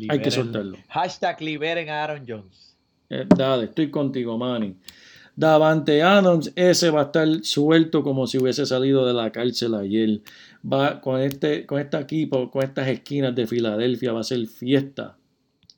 [0.08, 0.78] Hay que soltarlo.
[0.88, 2.76] Hashtag liberen a Aaron Jones.
[3.10, 4.74] Eh, dale, estoy contigo, Manny.
[5.34, 10.20] Davante Adams, ese va a estar suelto como si hubiese salido de la cárcel ayer.
[10.70, 15.16] Va con este, con este equipo, con estas esquinas de Filadelfia, va a ser fiesta.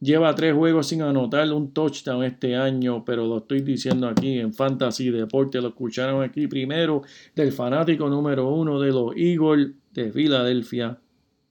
[0.00, 4.52] Lleva tres juegos sin anotar un touchdown este año, pero lo estoy diciendo aquí en
[4.52, 5.62] Fantasy Deporte.
[5.62, 7.02] Lo escucharon aquí primero
[7.34, 10.98] del fanático número uno de los Eagles de Filadelfia.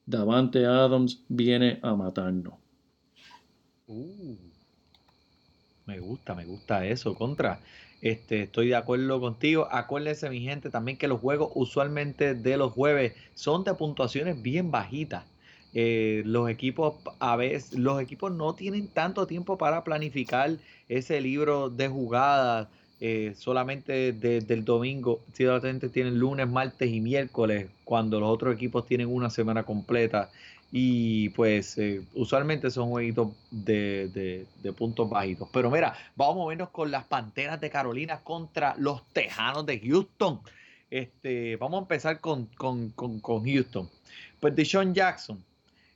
[0.06, 2.54] Davante Adams viene a matarnos.
[3.88, 4.36] Uh,
[5.88, 7.16] me gusta, me gusta eso.
[7.16, 7.60] Contra.
[8.04, 9.66] Este, estoy de acuerdo contigo.
[9.72, 14.72] Acuérdense, mi gente, también que los juegos usualmente de los jueves son de puntuaciones bien
[14.72, 15.24] bajitas.
[15.74, 21.70] Eh, los equipos a veces, los equipos no tienen tanto tiempo para planificar ese libro
[21.70, 22.68] de jugadas.
[23.00, 29.08] Eh, solamente desde domingo, solamente tienen lunes, martes y miércoles, cuando los otros equipos tienen
[29.08, 30.30] una semana completa.
[30.76, 35.48] Y pues eh, usualmente son jueguitos de, puntos bajitos.
[35.54, 40.42] Pero mira, vamos a movernos con las Panteras de Carolina contra los Tejanos de Houston.
[40.90, 43.88] Este, vamos a empezar con, Houston.
[44.40, 45.44] Pues Deshaun Jackson,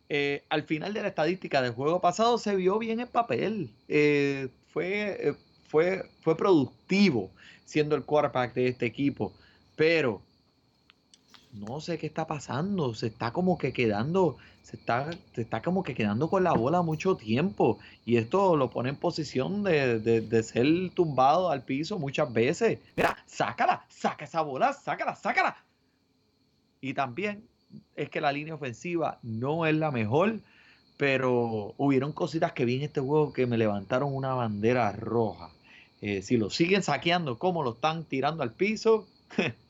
[0.10, 3.72] eh, al final de la estadística del juego pasado se vio bien el papel.
[3.88, 5.34] Eh, fue,
[5.70, 7.32] fue, fue productivo
[7.66, 9.34] siendo el quarterback de este equipo.
[9.76, 10.22] Pero
[11.60, 12.94] no sé qué está pasando.
[12.94, 17.16] Se está como que quedando se está, está como que quedando con la bola mucho
[17.16, 22.80] tiempo y esto lo pone en posición de, ser tumbado al piso muchas veces.
[22.98, 25.64] Mira, sácala, saca esa bola, sácala, sácala.
[26.82, 27.48] Y también
[27.96, 30.42] es que la línea ofensiva no es la mejor,
[30.98, 35.50] pero hubieron cositas que vi en este juego que me levantaron una bandera roja.
[36.02, 39.08] Eh, si lo siguen saqueando como lo están tirando al piso,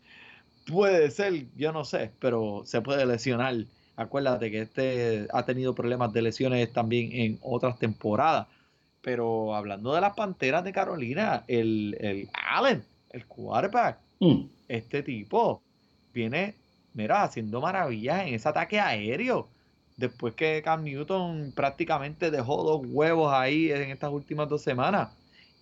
[0.68, 3.56] puede ser, yo no sé, pero se puede lesionar
[3.98, 8.46] Acuérdate que este ha tenido problemas de lesiones también en otras temporadas.
[9.02, 14.42] Pero hablando de las Panteras de Carolina, el, el Allen, el quarterback, mm.
[14.68, 15.64] este tipo
[16.14, 16.54] viene,
[16.94, 19.48] mira, haciendo maravillas en ese ataque aéreo.
[19.96, 25.10] Después que Cam Newton prácticamente dejó dos huevos ahí en estas últimas dos semanas.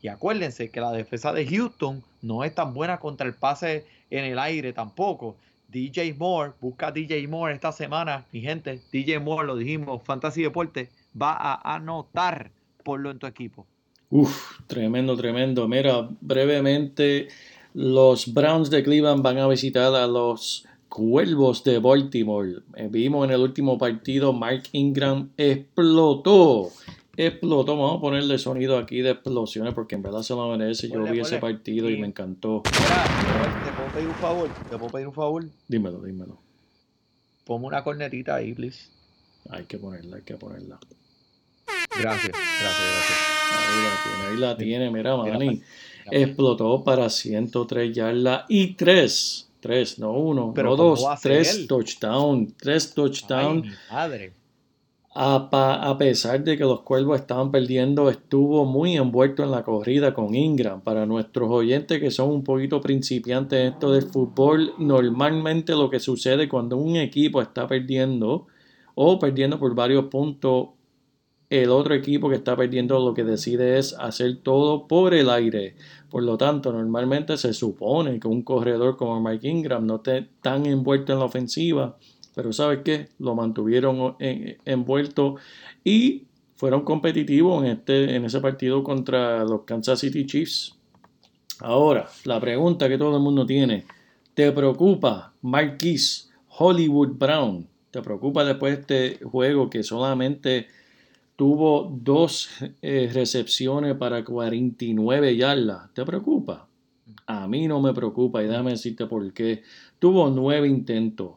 [0.05, 4.23] Y acuérdense que la defensa de Houston no es tan buena contra el pase en
[4.23, 5.35] el aire tampoco.
[5.67, 8.81] DJ Moore, busca DJ Moore esta semana, mi gente.
[8.91, 12.51] DJ Moore, lo dijimos, Fantasy Deporte, va a anotar
[12.83, 13.65] por lo en tu equipo.
[14.11, 15.67] Uf, tremendo, tremendo.
[15.67, 17.29] Mira, brevemente,
[17.73, 22.59] los Browns de Cleveland van a visitar a los Cuervos de Baltimore.
[22.75, 26.69] Eh, vimos en el último partido, Mark Ingram explotó
[27.17, 27.77] explotó.
[27.77, 30.89] Vamos a ponerle sonido aquí de explosiones porque en verdad se lo merece.
[30.89, 32.63] Yo vi ese partido y me encantó.
[32.63, 34.49] ¿te puedo pedir un favor?
[34.69, 35.45] ¿Te puedo pedir un favor?
[35.67, 36.37] Dímelo, dímelo.
[37.45, 38.89] Ponme una cornetita ahí, please.
[39.49, 40.79] Hay que ponerla, hay que ponerla.
[41.97, 43.35] Gracias, gracias, gracias.
[43.55, 45.61] Ahí la tiene, ahí la tiene, mira, Manny.
[46.11, 49.49] Explotó para 103 yardas y 3.
[49.59, 52.53] 3, no 1, no 2, 3 touchdowns.
[52.57, 53.77] 3 touchdowns.
[53.91, 54.33] Madre
[55.17, 60.35] a, pesar de que los cuervos estaban perdiendo, estuvo muy envuelto en la corrida con
[60.35, 60.81] Ingram.
[60.81, 66.01] Para nuestros oyentes que son un poquito principiantes en esto del fútbol, normalmente lo que
[66.01, 68.47] sucede cuando un equipo está perdiendo
[68.93, 70.69] o perdiendo por varios puntos,
[71.49, 75.75] el otro equipo que está perdiendo lo que decide es hacer todo por el aire.
[76.09, 80.65] Por lo tanto, normalmente se supone que un corredor como Mike Ingram no esté tan
[80.65, 81.97] envuelto en la ofensiva
[82.35, 83.07] pero ¿sabes qué?
[83.17, 85.37] Lo mantuvieron envuelto
[85.83, 90.75] y fueron competitivos en, este, en ese partido contra los Kansas City Chiefs.
[91.59, 93.85] Ahora, la pregunta que todo el mundo tiene,
[94.33, 97.67] ¿te preocupa Marquise Hollywood Brown?
[97.91, 100.67] ¿Te preocupa después de este juego que solamente
[101.37, 102.49] tuvo dos
[102.81, 105.93] eh, recepciones para 49 yardas?
[105.93, 106.67] ¿Te preocupa?
[107.27, 109.63] A mí no me preocupa y déjame decirte por qué.
[109.99, 111.35] Tuvo nueve intentos.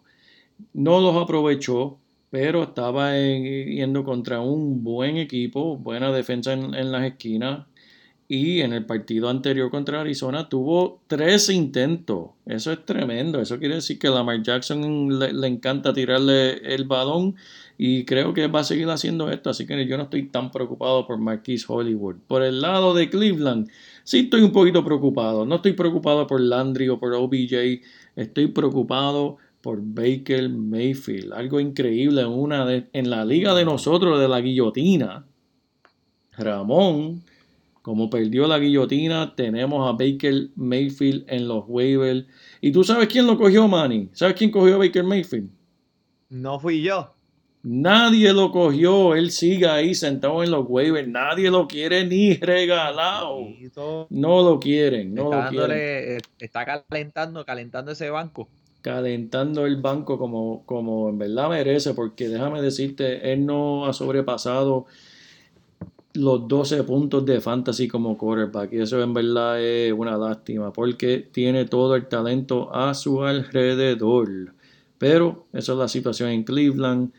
[0.73, 1.99] No los aprovechó,
[2.31, 7.66] pero estaba yendo contra un buen equipo, buena defensa en, las esquinas
[8.31, 12.31] y en el partido anterior contra Arizona tuvo tres intentos.
[12.44, 13.40] Eso es tremendo.
[13.40, 17.37] Eso quiere decir que a Lamar Jackson le, encanta tirarle el balón
[17.79, 19.49] y creo que va a seguir haciendo esto.
[19.49, 22.16] Así que yo no estoy tan preocupado por Marquise Hollywood.
[22.27, 23.71] Por el lado de Cleveland,
[24.05, 25.47] sí estoy un poquito preocupado.
[25.47, 27.81] No estoy preocupado por Landry o por OBJ.
[28.14, 31.33] Estoy preocupado por Baker Mayfield.
[31.33, 35.27] Algo increíble en, una en la liga de nosotros de la guillotina.
[36.37, 37.25] Ramón
[37.88, 42.27] como perdió la guillotina, tenemos a Baker Mayfield en los waivers.
[42.61, 44.11] ¿Y tú sabes quién lo cogió, Manny?
[44.12, 45.49] ¿Sabes quién cogió a Baker Mayfield?
[46.29, 47.14] No fui yo.
[47.62, 49.14] Nadie lo cogió.
[49.14, 51.09] Él sigue ahí sentado en los waivers.
[51.09, 53.47] Nadie lo quiere ni regalado.
[54.11, 55.14] No lo quieren.
[55.14, 55.79] No está, lo quieren.
[55.79, 58.51] Eh, está calentando, calentando ese banco.
[58.88, 64.87] Calentando el banco como, como en verdad merece, porque déjame decirte, él no ha sobrepasado
[66.14, 68.72] los 12 puntos de fantasy como quarterback.
[68.72, 74.55] Y eso en verdad es una lástima porque tiene todo el talento a su alrededor.
[74.96, 77.12] Pero esa es la situación en Cleveland.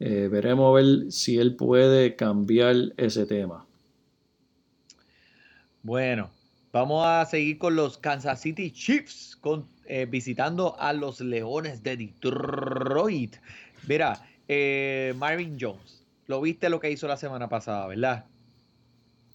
[0.00, 3.64] Eh, veremos a ver si él puede cambiar ese tema.
[5.82, 6.28] Bueno,
[6.70, 9.38] vamos a seguir con los Kansas City Chiefs
[9.86, 13.36] eh, visitando a los Leones de Detroit.
[13.86, 18.24] Mira, eh, Marvin Jones, lo viste lo que hizo la semana pasada, ¿verdad?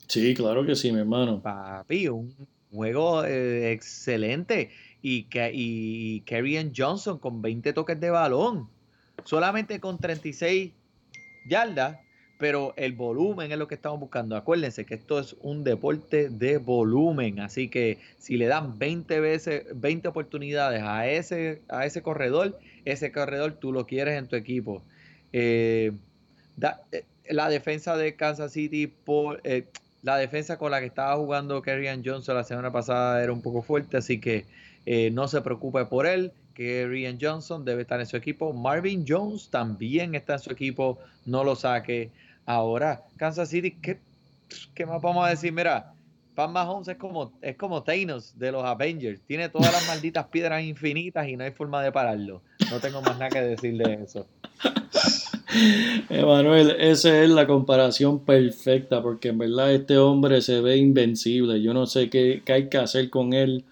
[0.07, 1.39] Sí, claro que sí, mi hermano.
[1.41, 2.33] Papi, un
[2.71, 4.71] juego eh, excelente.
[5.01, 8.67] Y, y Kerryon Johnson con 20 toques de balón.
[9.23, 10.71] Solamente con 36
[11.47, 11.99] yardas,
[12.39, 14.35] pero el volumen es lo que estamos buscando.
[14.35, 19.65] Acuérdense que esto es un deporte de volumen, así que si le dan 20 veces,
[19.75, 24.81] 20 oportunidades a ese, a ese corredor, ese corredor tú lo quieres en tu equipo.
[25.33, 25.91] Eh,
[26.91, 29.41] eh, la defensa de Kansas City por,
[30.01, 33.61] la defensa con la que estaba jugando Kerryon Johnson la semana pasada era un poco
[33.61, 34.45] fuerte, así que
[34.85, 36.31] eh, no se preocupe por él.
[36.53, 38.53] Kerryon Johnson debe estar en su equipo.
[38.53, 42.11] Marvin Jones también está en su equipo, no lo saque.
[42.49, 43.99] Ahora, Kansas City, ¿qué,
[44.73, 45.53] qué más vamos a decir?
[45.53, 45.93] Mira,
[46.33, 49.21] Pan Mahomes es como, es como Thanos de los Avengers.
[49.27, 52.41] Tiene todas las malditas piedras infinitas y no hay forma de pararlo.
[52.71, 54.25] No tengo más nada que decir de eso.
[56.09, 61.61] Emanuel, esa es la comparación perfecta, porque en verdad este hombre se ve invencible.
[61.61, 63.63] Yo no sé qué, hay que hacer con él.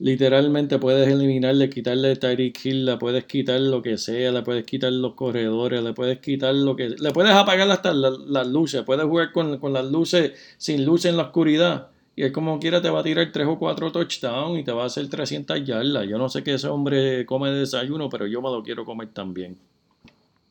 [0.00, 4.92] Literalmente puedes eliminarle, quitarle Tyreek Hill, le puedes quitar lo que sea, le puedes quitar
[4.92, 6.88] los corredores, le puedes quitar lo que.
[6.88, 11.16] Le puedes apagar hasta las, luces, puedes jugar con, con, las luces sin luz en
[11.16, 11.88] la oscuridad.
[12.16, 14.82] Y es como quiera te va a tirar 3 o 4 touchdowns y te va
[14.82, 16.08] a hacer 300 yardas.
[16.08, 19.08] Yo no sé qué ese hombre come de desayuno, pero yo me lo quiero comer
[19.12, 19.58] también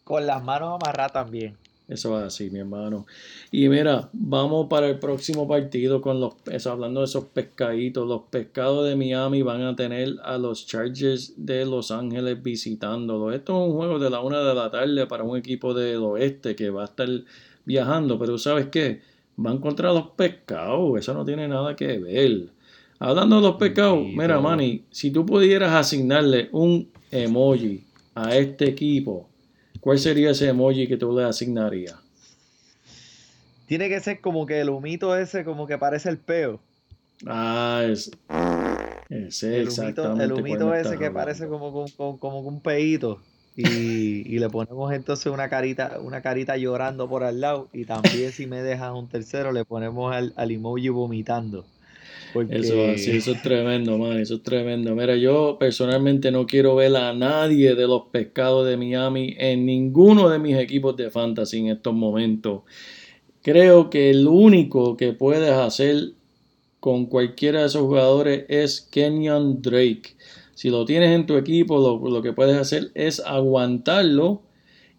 [0.09, 1.55] con las manos amarradas también.
[1.89, 3.07] Eso es así, mi hermano.
[3.51, 8.07] Y mira, vamos para el próximo partido con los eso, hablando de esos pescaditos.
[8.07, 13.33] Los pescados de Miami van a tener a los Chargers de Los Ángeles visitándolos.
[13.33, 16.55] Esto es un juego de la una de la tarde para un equipo del oeste
[16.55, 17.09] que va a estar
[17.65, 18.19] viajando.
[18.19, 19.01] Pero ¿sabes qué?
[19.35, 20.99] Van contra los pescados.
[20.99, 22.49] Eso no tiene nada que ver.
[22.99, 29.28] Hablando de los pescados, mira, Manny, si tú pudieras asignarle un emoji a este equipo
[29.79, 31.95] ¿Cuál sería ese emoji que tú le asignarías?
[33.65, 36.59] Tiene que ser como que el humito ese, como que parece el peo.
[37.25, 38.11] Ah, es.
[39.09, 41.85] Ese, el humito, el humito ese que parece como,
[42.19, 43.21] como, un peito.
[43.55, 47.67] Y, y, le ponemos entonces una carita, una carita llorando por al lado.
[47.73, 51.65] Y también si me dejan un tercero, le ponemos al, al emoji vomitando.
[52.49, 54.95] Eso, eso es tremendo, man, eso es tremendo.
[54.95, 60.29] Mira, yo personalmente no quiero ver a nadie de los pescados de Miami en ninguno
[60.29, 62.61] de mis equipos de fantasy en estos momentos.
[63.41, 66.11] Creo que el único que puedes hacer
[66.79, 70.15] con cualquiera de esos jugadores es Kenyon Drake.
[70.53, 74.43] Si lo tienes en tu equipo, lo, lo que puedes hacer es aguantarlo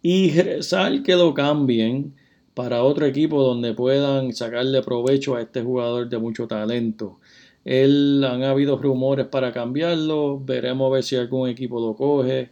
[0.02, 2.14] y rezar que lo cambien
[2.60, 7.18] para otro equipo donde puedan sacarle provecho a este jugador de mucho talento.
[7.64, 12.50] Él, han habido rumores para cambiarlo, veremos a ver si algún equipo lo coge,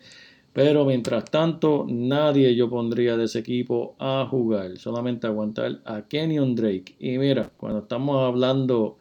[0.55, 6.55] pero mientras tanto nadie yo pondría de ese equipo a jugar, solamente aguantar a Kenyon
[6.55, 6.97] Drake.
[6.99, 8.97] Y mira, cuando estamos hablando,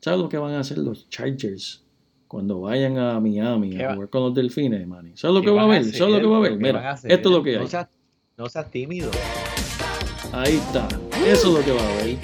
[0.00, 1.84] ¿sabes lo que van a hacer los Chargers?
[2.26, 5.12] Cuando vayan a Miami a jugar con los delfines, man.
[5.14, 5.84] ¿Sabes lo que va a ver?
[5.84, 6.56] ¿Sabes lo que va a ver?
[6.56, 7.68] Mira, esto es lo que hay.
[8.36, 9.12] No seas tímido.
[10.32, 10.88] Ahí está.
[11.26, 12.18] Eso es lo que va a haber.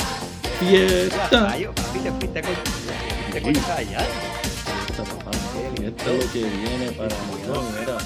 [0.59, 1.59] Fiesta.
[5.82, 7.16] Esto es lo que viene para.
[7.78, 7.99] Mira.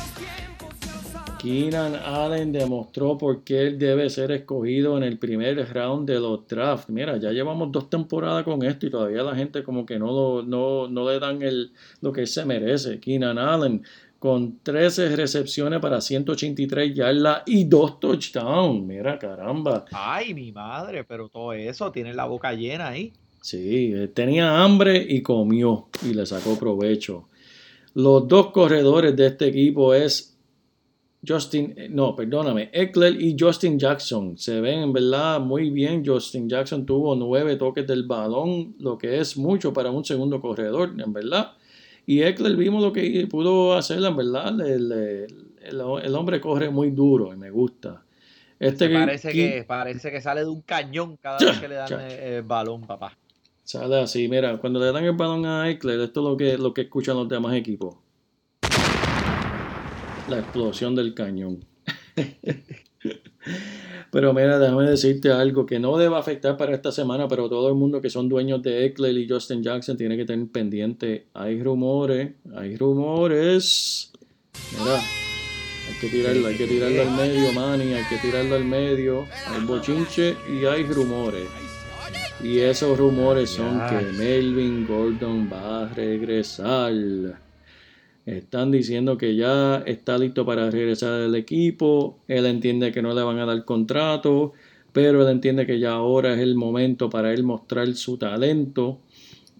[1.41, 6.47] Keenan Allen demostró por qué él debe ser escogido en el primer round de los
[6.47, 6.91] drafts.
[6.91, 10.43] Mira, ya llevamos dos temporadas con esto y todavía la gente como que no, lo,
[10.43, 11.72] no, no le dan el,
[12.03, 13.01] lo que se merece.
[13.01, 13.82] Keenan Allen
[14.21, 18.87] con 13 recepciones para 183 yardas y dos touchdowns.
[18.87, 19.87] Mira, caramba.
[19.91, 23.14] Ay, mi madre, pero todo eso tiene la boca llena ahí.
[23.41, 27.29] Sí, tenía hambre y comió y le sacó provecho.
[27.95, 30.39] Los dos corredores de este equipo es
[31.27, 34.37] Justin, no, perdóname, Eckler y Justin Jackson.
[34.37, 36.05] Se ven en verdad muy bien.
[36.05, 40.93] Justin Jackson tuvo nueve toques del balón, lo que es mucho para un segundo corredor,
[40.99, 41.53] en verdad.
[42.07, 44.61] Y Eckler vimos lo que pudo hacer, en verdad.
[44.61, 48.03] El, hombre corre muy duro y me gusta.
[48.59, 52.42] Este parece, que, parece que sale de un cañón cada vez que le dan el,
[52.42, 53.16] balón, papá.
[53.64, 56.74] Sale así, mira, cuando le dan el balón a Eckler, esto es lo que, lo
[56.74, 57.96] que escuchan los demás equipos.
[60.28, 61.64] La explosión del cañón.
[64.11, 67.76] Pero mira, déjame decirte algo que no debe afectar para esta semana, pero todo el
[67.76, 71.26] mundo que son dueños de Eckler y Justin Jackson tiene que tener pendiente.
[71.34, 74.11] Hay rumores, hay rumores.
[74.72, 79.26] Mira, hay que tirarlo, hay que tirarlo al medio, Manny, hay que tirarlo al medio.
[79.47, 81.47] Hay bochinche y hay rumores.
[82.43, 86.93] Y esos rumores son que Melvin Gordon va a regresar.
[88.31, 92.20] Están diciendo que ya está listo para regresar al equipo.
[92.28, 94.53] Él entiende que no le van a dar contrato,
[94.93, 99.01] pero él entiende que ya ahora es el momento para él mostrar su talento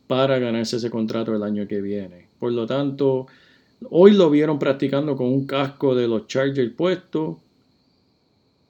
[0.07, 2.29] para ganarse ese contrato el año que viene.
[2.39, 3.27] Por lo tanto,
[3.91, 7.41] hoy lo vieron practicando con un casco de los Chargers puesto.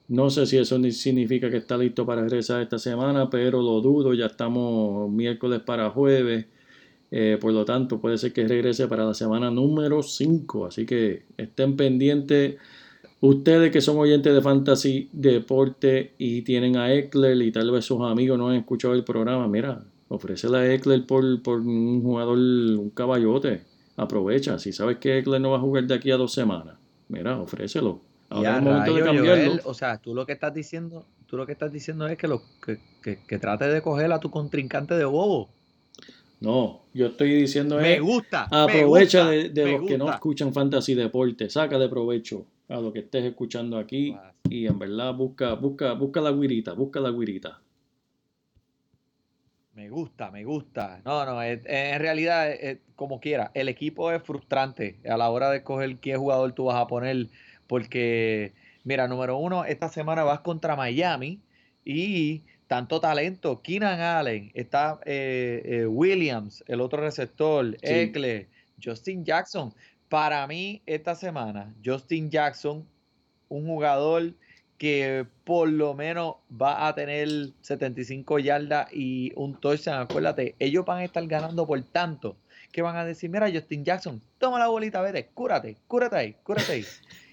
[0.09, 4.15] No sé si eso significa que está listo para regresar esta semana, pero lo dudo.
[4.15, 6.47] Ya estamos miércoles para jueves.
[7.11, 10.67] Eh, por lo tanto, puede ser que regrese para la semana número 5.
[10.67, 12.57] Así que estén pendientes.
[13.21, 18.01] Ustedes que son oyentes de Fantasy Deporte y tienen a Eckler y tal vez sus
[18.01, 22.91] amigos no han escuchado el programa, mira, ofrécele a Eckler por, por un jugador, un
[22.91, 23.65] caballote.
[23.97, 24.59] Aprovecha.
[24.59, 28.01] Si sabes que Eckler no va a jugar de aquí a dos semanas, mira, ofrécelo.
[28.31, 29.61] Ahora es momento de cambiarlo.
[29.65, 32.41] o sea, tú lo que estás diciendo, tú lo que estás diciendo es que, lo,
[32.65, 35.51] que, que, que trate de coger a tu contrincante de bobo.
[36.41, 38.49] No, yo estoy diciendo me gusta.
[38.51, 43.25] Aprovecha de, los que no escuchan fantasy deporte, saca de provecho a lo que estés
[43.25, 44.17] escuchando aquí
[44.49, 47.61] y en verdad busca, busca, busca la guirita, busca la guirita.
[49.75, 51.01] Me gusta, me gusta.
[51.05, 52.51] No, no, en realidad,
[52.97, 56.77] como quiera, el equipo es frustrante a la hora de escoger qué jugador tú vas
[56.77, 57.29] a poner,
[57.67, 58.53] porque,
[58.85, 61.41] mira, número uno, esta semana vas contra Miami
[61.85, 63.61] y tanto talento.
[63.63, 68.47] Keenan Allen, está eh, eh, Williams, el otro receptor, Eckler,
[68.81, 69.75] Justin Jackson.
[70.09, 72.87] Para mí, esta semana, Justin Jackson,
[73.49, 74.35] un jugador
[74.79, 77.29] que por lo menos va a tener
[77.61, 80.03] 75 yardas y un touchdown.
[80.03, 82.37] Acuérdate, ellos van a estar ganando por tanto
[82.71, 86.71] que van a decir, mira Justin Jackson, toma la bolita, vete, cúrate, cúrate ahí, cúrate
[86.71, 86.85] ahí.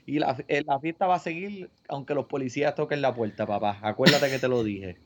[0.07, 3.77] Y la, eh, la fiesta va a seguir aunque los policías toquen la puerta, papá.
[3.83, 4.97] Acuérdate que te lo dije.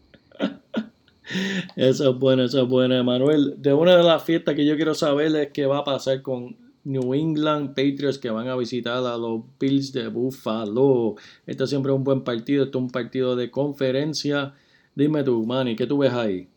[1.76, 3.56] Eso es bueno, eso es bueno, Manuel.
[3.58, 6.58] De una de las fiestas que yo quiero saber es qué va a pasar con
[6.84, 11.16] New England Patriots que van a visitar a los Bills de Buffalo.
[11.46, 14.54] Esto siempre es un buen partido, esto es un partido de conferencia.
[14.96, 16.48] Dime tú, Manny, ¿qué tú ves ahí?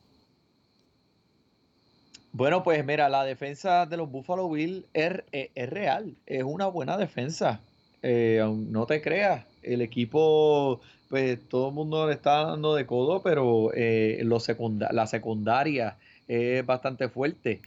[2.33, 5.23] Bueno, pues mira, la defensa de los Buffalo Bills es,
[5.71, 7.61] real, es una buena defensa.
[8.03, 13.23] Eh, no te creas, el equipo pues todo el mundo le está dando de codo,
[13.23, 15.97] pero eh, la secundaria
[16.27, 17.61] es bastante fuerte.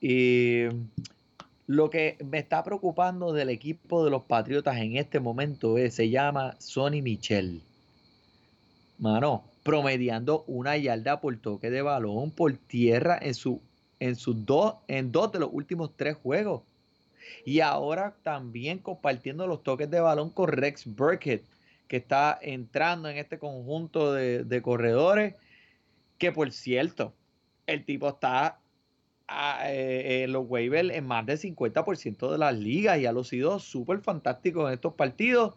[0.00, 0.64] Y
[1.66, 6.08] lo que me está preocupando del equipo de los Patriotas en este momento es, se
[6.08, 7.62] llama Sonny Michel.
[8.98, 13.60] Mano, promediando una yarda por toque de balón por tierra en, su,
[14.00, 16.62] en, sus dos, en dos de los últimos tres juegos.
[17.44, 21.44] Y ahora también compartiendo los toques de balón con Rex Burkett
[21.88, 25.34] que está entrando en este conjunto de, corredores,
[26.18, 27.14] que por cierto,
[27.66, 28.58] el tipo está
[29.26, 33.58] ah, eh, en los waivers en más del 50% de las ligas y ha sido
[33.58, 35.54] súper fantástico en estos partidos.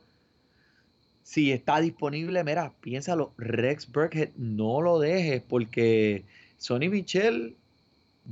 [1.23, 6.25] Si está disponible, mira, piénsalo, Rex Burkhead, no lo dejes porque
[6.57, 7.55] Sonny Michel,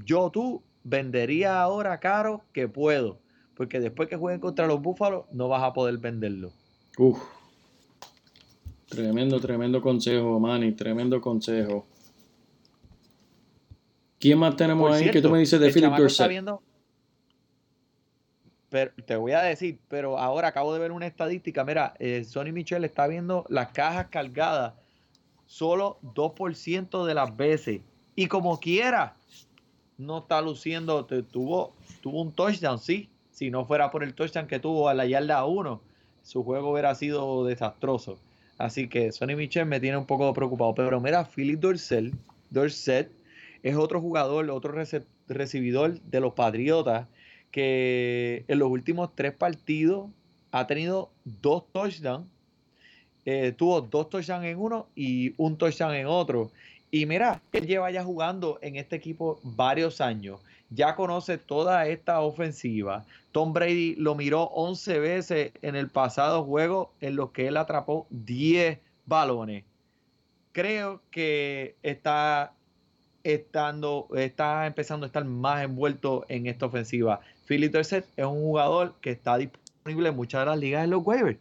[0.06, 3.20] yo tú, vendería ahora caro que puedo,
[3.56, 6.52] porque después que jueguen contra los Búfalos no vas a poder venderlo.
[6.98, 7.22] Uf,
[8.90, 11.86] Tremendo, tremendo consejo, Manny, tremendo consejo.
[14.20, 15.10] ¿Quién más tenemos ahí?
[15.12, 16.60] ¿Qué tú me dices de Philip Dorsett?
[18.70, 21.64] pero te voy a decir, pero ahora acabo de ver una estadística.
[21.64, 24.74] Mira, eh, Sonny Michel está viendo las cajas cargadas
[25.48, 27.82] solo 2% de las veces.
[28.16, 29.16] Y como quiera,
[29.98, 31.06] no está luciendo.
[31.06, 33.10] Tuvo, tuvo un touchdown, sí.
[33.32, 35.82] Si no fuera por el touchdown que tuvo a la yarda 1,
[36.22, 38.20] su juego hubiera sido desastroso.
[38.60, 40.76] Así que Sonny Michel me tiene un poco preocupado.
[40.76, 42.14] Pero mira, Philip Dorset,
[42.50, 43.10] Dorset
[43.64, 44.76] es otro jugador, otro
[45.28, 47.08] recibidor de los Patriotas
[47.52, 50.10] que en los últimos tres partidos
[50.52, 52.28] ha tenido dos touchdowns.
[53.26, 56.52] Eh, tuvo dos touchdowns en uno y un touchdown en otro.
[56.92, 60.42] Y mira, él lleva ya jugando en este equipo varios años.
[60.70, 63.06] Ya conoce toda esta ofensiva.
[63.32, 68.08] Tom Brady lo miró 11 veces en el pasado juego en los que él atrapó
[68.10, 69.64] 10 balones.
[70.52, 72.54] Creo que está
[73.24, 77.22] estando, está empezando a estar más envuelto en esta ofensiva.
[77.48, 81.06] Philip Dorset es un jugador que está disponible en muchas de las ligas de los
[81.06, 81.40] waivers.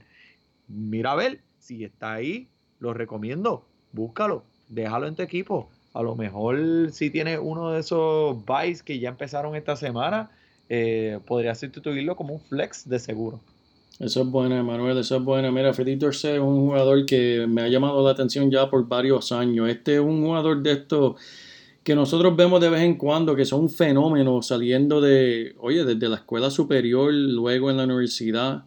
[0.69, 2.49] Mira a ver si está ahí,
[2.79, 5.71] lo recomiendo, búscalo, déjalo en tu equipo.
[5.95, 10.31] A lo mejor si tienes uno de esos buys que ya empezaron esta semana,
[10.69, 13.41] eh, podría sustituirlo como un flex de seguro.
[13.99, 15.51] Eso es bueno, Manuel, eso es bueno.
[15.51, 19.33] Mira, Felipe Dorset es un jugador que me ha llamado la atención ya por varios
[19.33, 19.69] años.
[19.69, 21.17] Este es un jugador de estos
[21.83, 26.17] que nosotros vemos de vez en cuando que son fenómenos saliendo de, oye, desde la
[26.17, 28.65] escuela superior, luego en la universidad.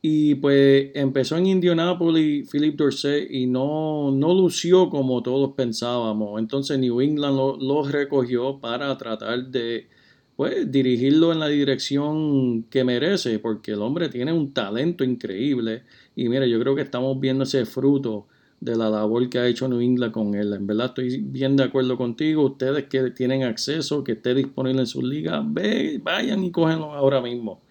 [0.00, 6.38] Y pues empezó en Indianapolis Philip Dorsey y no, no lució como todos pensábamos.
[6.38, 9.88] Entonces New England lo, recogió para tratar de
[10.36, 15.82] pues, dirigirlo en la dirección que merece, porque el hombre tiene un talento increíble.
[16.14, 18.28] Y mira, yo creo que estamos viendo ese fruto
[18.60, 20.52] de la labor que ha hecho New England con él.
[20.52, 22.44] En verdad estoy bien de acuerdo contigo.
[22.44, 27.20] Ustedes que tienen acceso, que esté disponible en sus ligas, ve, vayan y cógenlo ahora
[27.20, 27.62] mismo.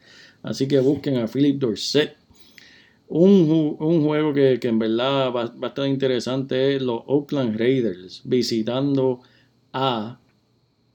[0.47, 2.15] Así que busquen a Philip Dorset.
[3.09, 9.19] Un, juego que, en verdad va, a estar interesante es los Oakland Raiders visitando
[9.73, 10.19] a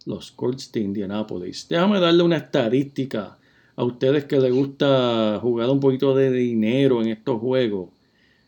[0.07, 1.67] los Colts de Indianapolis.
[1.69, 3.39] Déjame darle una estadística
[3.77, 7.91] a ustedes que les gusta jugar un poquito de dinero en estos juegos.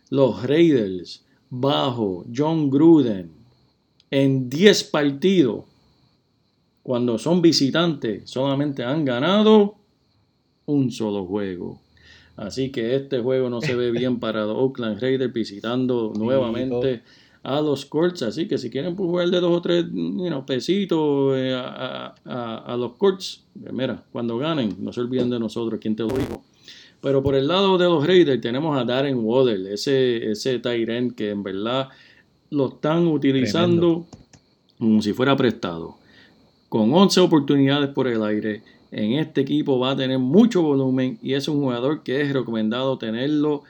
[0.09, 3.30] Los Raiders bajo John Gruden
[4.11, 5.64] en 10 partidos,
[6.82, 9.84] cuando son visitantes, solamente han ganado
[10.66, 11.80] un solo juego.
[12.36, 17.02] Así que este juego no se ve bien para los Oakland Raiders visitando nuevamente
[17.42, 18.22] a los Colts.
[18.22, 19.84] Así que si quieren pues, jugar de dos o tres
[20.46, 25.94] pesitos eh, a, los Colts, eh, mira, cuando ganen, no se olviden de nosotros, quien
[25.94, 26.42] te lo dijo.
[27.00, 31.30] Pero por el lado de los Raiders tenemos a Darren Waddell, ese, ese Tyrant que
[31.30, 31.90] en verdad
[32.48, 34.06] lo están utilizando
[34.78, 35.96] como si fuera prestado.
[36.70, 38.62] Con 11 oportunidades por el aire,
[38.95, 42.97] en este equipo va a tener mucho volumen y es un jugador que es recomendado
[42.97, 43.64] tenerlo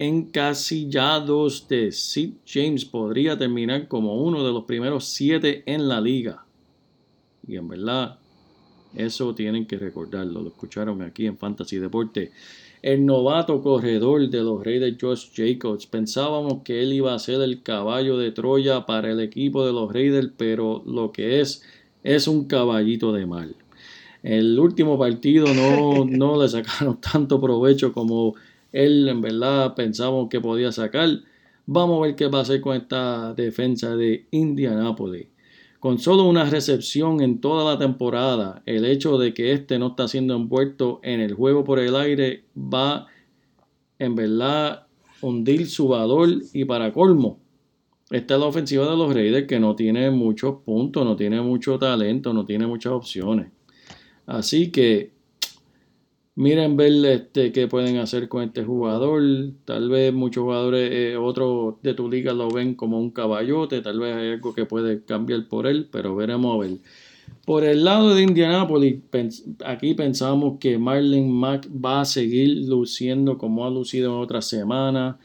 [0.00, 2.84] encasillados de Sid James.
[2.84, 6.44] Podría terminar como uno de los primeros 7 en la liga.
[7.46, 8.18] Y en verdad
[8.96, 10.42] eso tienen que recordarlo.
[10.42, 12.32] Lo escucharon aquí en Fantasy Deporte.
[12.82, 15.86] El novato corredor de los Raiders, Josh Jacobs.
[15.86, 19.92] Pensábamos que él iba a ser el caballo de Troya para el equipo de los
[19.92, 21.62] Raiders, pero lo que es
[22.02, 23.54] es un caballito de mal.
[24.28, 28.34] El último partido no, no le sacaron tanto provecho como
[28.72, 31.08] él en verdad pensamos que podía sacar.
[31.64, 35.28] Vamos a ver qué va a hacer con esta defensa de Indianapolis.
[35.80, 40.08] Con solo una recepción en toda la temporada, el hecho de que este no está
[40.08, 43.06] siendo envuelto en el juego por el aire va
[43.98, 44.88] en verdad
[45.22, 47.38] hundir su valor y para colmo.
[48.10, 51.78] Esta es la ofensiva de los Raiders que no tiene muchos puntos, no tiene mucho
[51.78, 53.52] talento, no tiene muchas opciones.
[54.28, 55.10] Así que
[56.34, 59.22] miren ver este, qué pueden hacer con este jugador.
[59.64, 63.80] Tal vez muchos jugadores, eh, otros de tu liga lo ven como un caballote.
[63.80, 66.76] Tal vez hay algo que puede cambiar por él, pero veremos a ver.
[67.46, 69.00] Por el lado de Indianapolis,
[69.64, 75.16] aquí pensamos que Marlon Mack va a seguir luciendo como ha lucido en otras semanas.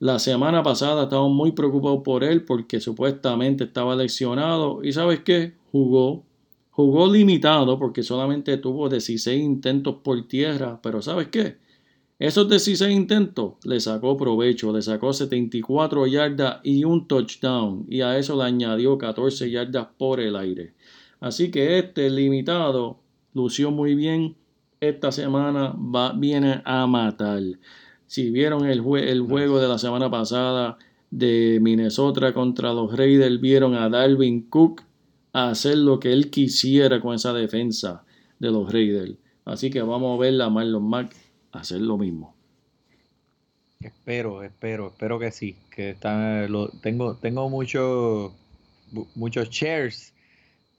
[0.00, 4.82] La semana pasada estábamos muy preocupados por él porque supuestamente estaba lesionado.
[4.82, 5.52] ¿Y sabes qué?
[5.70, 6.24] Jugó
[6.80, 11.58] Jugó limitado porque solamente tuvo 16 intentos por tierra, pero ¿sabes qué?
[12.18, 18.16] Esos 16 intentos le sacó provecho, le sacó 74 yardas y un touchdown, y a
[18.16, 20.72] eso le añadió 14 yardas por el aire.
[21.20, 23.00] Así que este limitado
[23.34, 24.36] lució muy bien.
[24.80, 27.42] Esta semana va, viene a matar.
[28.06, 30.78] Si vieron el, el juego de la semana pasada
[31.10, 34.80] de Minnesota contra los Raiders, vieron a Dalvin Cook
[35.32, 38.04] a hacer lo que él quisiera con esa defensa
[38.38, 39.14] de los Raiders.
[39.44, 41.14] Así que vamos a ver a Marlon Mack
[41.52, 42.34] hacer lo mismo.
[43.80, 45.56] Espero, espero, espero que sí.
[45.70, 48.32] Que están, lo, tengo, tengo muchos
[49.14, 50.12] muchos shares.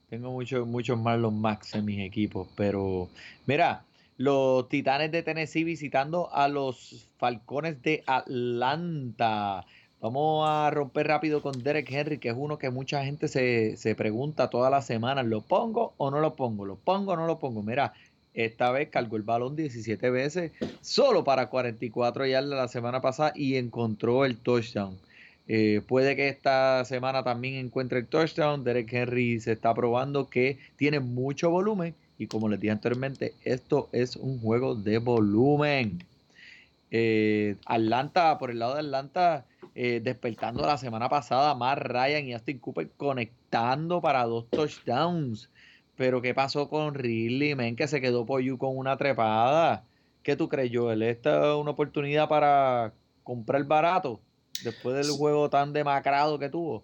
[0.08, 2.48] Tengo muchos muchos Marlon Max en mis equipos.
[2.54, 3.08] Pero
[3.46, 3.84] mira,
[4.18, 9.64] los Titanes de Tennessee visitando a los Falcones de Atlanta.
[10.02, 13.94] Vamos a romper rápido con Derek Henry, que es uno que mucha gente se, se
[13.94, 16.66] pregunta todas las semanas, ¿lo pongo o no lo pongo?
[16.66, 17.62] ¿Lo pongo o no lo pongo?
[17.62, 17.92] Mira,
[18.34, 20.50] esta vez cargó el balón 17 veces,
[20.80, 24.98] solo para 44 yardas la semana pasada y encontró el touchdown.
[25.46, 28.64] Eh, puede que esta semana también encuentre el touchdown.
[28.64, 33.88] Derek Henry se está probando que tiene mucho volumen y como les dije anteriormente, esto
[33.92, 36.02] es un juego de volumen.
[36.90, 42.34] Eh, Atlanta, por el lado de Atlanta, eh, despertando la semana pasada, más Ryan y
[42.34, 45.48] Austin Cooper conectando para dos touchdowns.
[45.96, 47.76] Pero ¿qué pasó con Ridley, men?
[47.76, 49.84] Que se quedó por you con una trepada.
[50.22, 51.02] ¿Qué tú crees, Joel?
[51.02, 52.92] ¿Esta es una oportunidad para
[53.24, 54.20] comprar barato?
[54.64, 56.82] Después del juego tan demacrado que tuvo.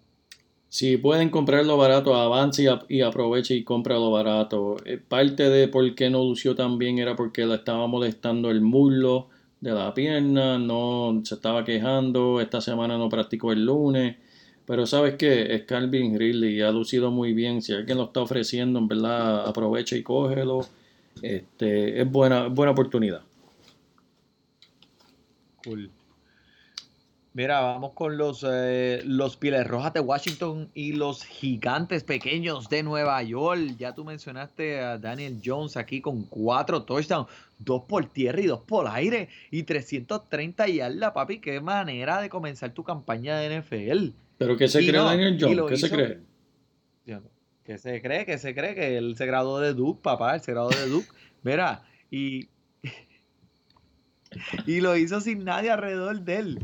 [0.67, 4.77] Si pueden comprarlo barato, avance y, aproveche y lo barato.
[4.85, 8.61] Eh, parte de por qué no lució tan bien era porque le estaba molestando el
[8.61, 9.29] muslo
[9.61, 14.17] de la pierna, no se estaba quejando, esta semana no practicó el lunes.
[14.65, 17.61] Pero sabes que es Calvin Ridley ha lucido muy bien.
[17.61, 20.61] Si alguien lo está ofreciendo, en verdad, aprovecha y cógelo.
[21.21, 23.21] Este, es buena, buena oportunidad.
[25.63, 25.89] Cool.
[27.33, 32.81] Mira, vamos con los, eh, los Piles Rojas de Washington y los Gigantes Pequeños de
[32.81, 33.75] Nueva York.
[33.77, 37.27] Ya tú mencionaste a Daniel Jones aquí con cuatro touchdowns,
[37.59, 41.39] dos por tierra y dos por aire y 330 yardas, papi.
[41.39, 44.07] Qué manera de comenzar tu campaña de NFL.
[44.39, 45.65] ¿Pero qué se cree Daniel Jones?
[45.69, 46.19] ¿Qué se cree?
[47.63, 48.25] ¿Qué se cree?
[48.25, 48.73] ¿Qué se cree?
[48.73, 51.07] Que él se graduó de Duke, papá, él se graduó de Duke.
[51.43, 52.49] Mira, y,
[54.65, 56.59] y lo hizo sin nadie alrededor de él.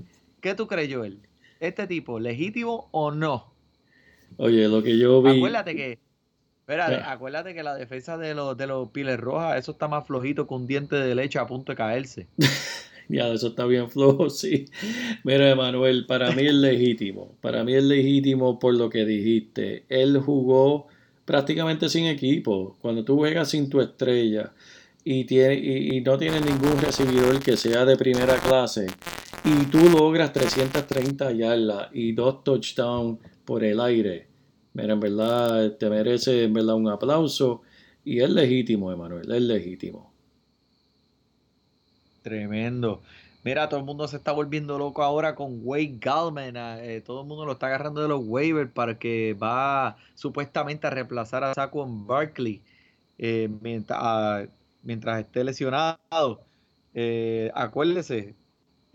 [0.46, 1.18] ¿Qué tú crees, Joel?
[1.60, 3.52] ¿Este tipo legítimo o no?
[4.38, 5.38] Oye, lo que yo vi.
[5.38, 5.98] Acuérdate que.
[6.60, 10.46] Espera, acuérdate que la defensa de los, de los Piles Rojas, eso está más flojito
[10.46, 12.28] que un diente de leche a punto de caerse.
[13.08, 14.66] Ya, eso está bien flojo, sí.
[15.24, 17.36] Mira, Emanuel, para mí es legítimo.
[17.42, 19.86] Para mí es legítimo por lo que dijiste.
[19.90, 20.88] Él jugó
[21.24, 22.78] prácticamente sin equipo.
[22.82, 24.54] Cuando tú juegas sin tu estrella
[25.04, 28.88] y, tiene, y, no tienes ningún recibidor que sea de primera clase
[29.46, 34.28] y tú logras 330 yardas y dos touchdowns por el aire.
[34.74, 37.62] Mira, en verdad te merece en un aplauso
[38.04, 40.12] y es legítimo, Emanuel, es legítimo.
[42.24, 43.04] Tremendo.
[43.44, 46.58] Mira, todo el mundo se está volviendo loco ahora con Wade Gallman.
[46.58, 50.88] Ah, eh, todo el mundo lo está agarrando de los waivers para que va supuestamente
[50.88, 52.64] a reemplazar a Saquon Barkley
[53.20, 53.48] eh,
[53.90, 54.44] ah,
[54.82, 56.42] mientras, esté lesionado.
[56.96, 58.34] Eh, acuérdese,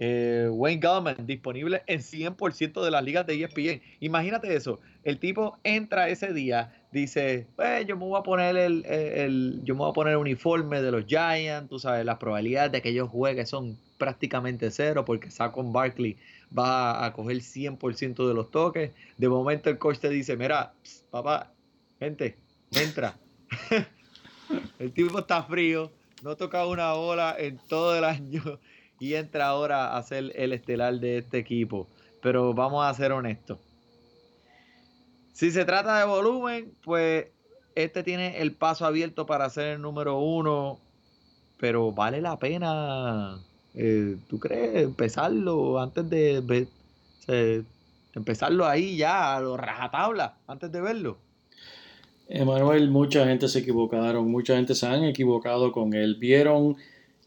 [0.01, 3.83] Wayne Gallman disponible en 100% de las ligas de ESPN.
[4.01, 4.81] Imagínate eso.
[5.05, 9.81] El tipo entra ese día, dice, pues yo me voy a poner el, yo me
[9.81, 13.11] voy a poner el uniforme de los Giants, tú sabes, las probabilidades de que ellos
[13.11, 16.17] jueguen son prácticamente cero porque Saquon Barkley
[16.57, 18.93] va a coger 100% de los toques.
[19.19, 20.73] De momento el coach te dice, mira,
[21.11, 21.53] papá,
[21.99, 22.39] gente,
[22.73, 23.19] entra.
[24.79, 25.93] el tipo está frío,
[26.23, 28.59] no toca una bola en todo el año
[29.01, 31.89] y entra ahora a ser el estelar de este equipo.
[32.23, 33.59] Pero vamos a ser honestos
[35.41, 37.29] si se trata de volumen, pues
[37.75, 40.79] este tiene el paso abierto para ser el número uno,
[41.57, 43.39] pero vale la pena,
[43.75, 44.85] eh, ¿tú crees?
[44.85, 46.69] Empezarlo antes de,
[48.15, 51.17] empezarlo ahí ya a lo rajatabla, antes de verlo.
[52.29, 56.17] Emanuel, mucha gente se equivocaron, mucha gente se han equivocado con él.
[56.17, 56.77] Vieron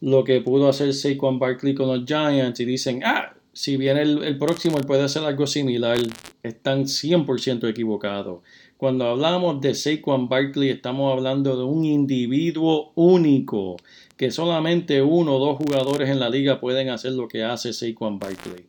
[0.04, 4.38] lo que pudo hacer Saquon Barkley con los Giants y dicen, ah, si viene el,
[4.38, 5.98] próximo, él puede hacer algo similar.
[6.44, 8.42] Están 100% equivocados.
[8.76, 13.78] Cuando hablamos de Saquon Barkley, estamos hablando de un individuo único,
[14.18, 18.20] que solamente uno o dos jugadores en la liga pueden hacer lo que hace Saquon
[18.20, 18.66] Barkley.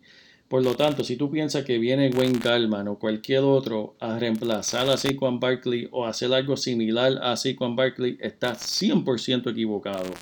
[0.47, 4.89] Por lo tanto, si tú piensas que viene Wayne Gallman o cualquier otro a reemplazar
[4.89, 10.13] a Saquon Barkley o hacer algo similar a Saquon Barkley, estás 100% equivocado.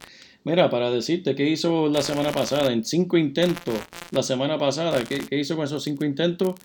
[0.44, 3.74] Mira, para decirte qué hizo la semana pasada, en cinco intentos,
[4.10, 6.56] la semana pasada, ¿qué, hizo con esos cinco intentos?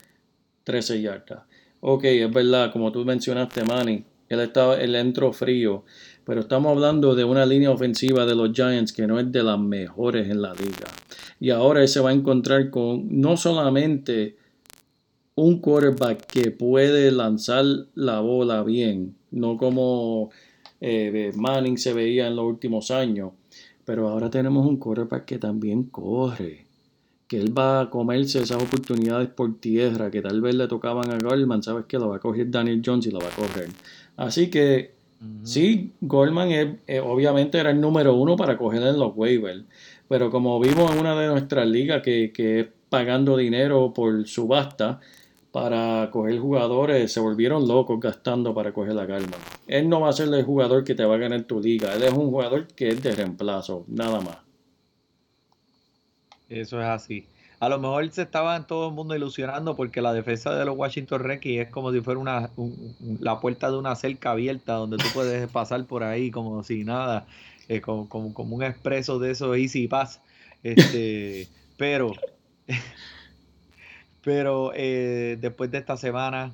[0.64, 1.42] 13 yardas.
[1.80, 5.84] Ok, es verdad, como tú mencionaste, Manny, él, estaba, él entró frío,
[6.24, 9.60] pero estamos hablando de una línea ofensiva de los Giants que no es de las
[9.60, 10.88] mejores en la liga.
[11.38, 14.36] Y ahora él se va a encontrar con no solamente
[15.36, 17.64] un quarterback que puede lanzar
[17.94, 20.30] la bola bien, no como
[20.80, 23.32] eh, Manning se veía en los últimos años.
[23.88, 26.66] Pero ahora tenemos un quarterback que también corre.
[27.26, 31.16] Que él va a comerse esas oportunidades por tierra que tal vez le tocaban a
[31.16, 31.62] Goldman.
[31.62, 33.70] Sabes que lo va a coger Daniel Jones y lo va a correr.
[34.18, 34.90] Así que
[35.42, 36.50] sí, Goldman
[36.86, 39.64] eh, obviamente era el número uno para coger en los waivers.
[40.06, 45.00] Pero como vimos en una de nuestras ligas que, que es pagando dinero por subasta,
[45.52, 49.36] para coger jugadores, se volvieron locos gastando para coger la calma.
[49.66, 52.02] Él no va a ser el jugador que te va a ganar tu liga, él
[52.02, 54.38] es un jugador que es de reemplazo, nada más.
[56.48, 57.26] Eso es así.
[57.60, 61.20] A lo mejor se estaban todo el mundo ilusionando porque la defensa de los Washington
[61.20, 62.50] Redskins es como si fuera una,
[63.20, 67.26] la puerta de una cerca abierta donde tú puedes pasar por ahí como si nada,
[67.68, 70.20] eh, como, como, como, un expreso de esos Easy Pass.
[70.62, 72.12] Este, pero
[74.22, 76.52] pero eh, después de esta semana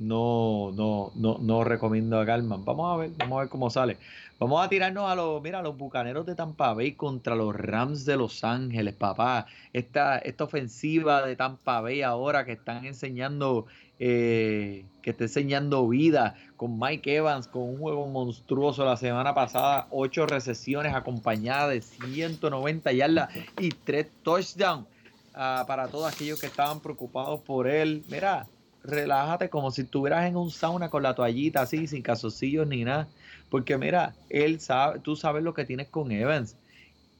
[0.00, 2.64] no, no, no, no recomiendo a Galman.
[2.64, 3.98] Vamos a ver, vamos a ver cómo sale.
[4.38, 8.16] Vamos a tirarnos a los, mira, los bucaneros de Tampa Bay contra los Rams de
[8.16, 9.46] Los Ángeles, papá.
[9.74, 13.66] Esta, esta ofensiva de Tampa Bay ahora que están enseñando,
[13.98, 19.86] eh, que está enseñando vida con Mike Evans, con un juego monstruoso la semana pasada,
[19.90, 24.86] ocho recesiones acompañadas de 190 yardas y tres touchdowns
[25.32, 28.04] para todos aquellos que estaban preocupados por él.
[28.08, 28.46] Mira,
[28.82, 33.08] relájate como si estuvieras en un sauna con la toallita así, sin casocillos ni nada.
[33.48, 36.56] Porque mira, él sabe, tú sabes lo que tienes con Evans.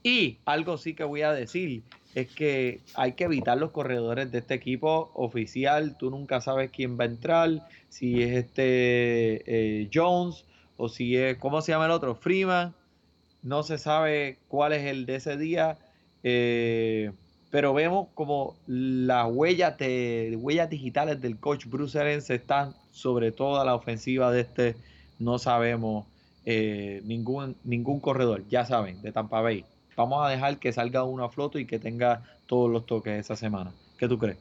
[0.02, 1.82] Y algo sí que voy a decir
[2.14, 5.96] es que hay que evitar los corredores de este equipo oficial.
[5.98, 9.42] Tú nunca sabes quién va a entrar, si es este
[9.82, 10.44] eh, Jones
[10.76, 12.14] o si es, ¿cómo se llama el otro?
[12.14, 12.74] Freeman.
[13.42, 15.78] No se sabe cuál es el de ese día.
[16.22, 17.12] Eh,
[17.50, 23.64] pero vemos como las huellas, de, huellas digitales del coach Bruce Arians están sobre toda
[23.64, 24.76] la ofensiva de este,
[25.18, 26.06] no sabemos
[26.46, 29.64] eh, ningún, ningún corredor, ya saben, de Tampa Bay.
[29.96, 33.36] Vamos a dejar que salga uno a flote y que tenga todos los toques esa
[33.36, 33.72] semana.
[33.98, 34.38] ¿Qué tú crees?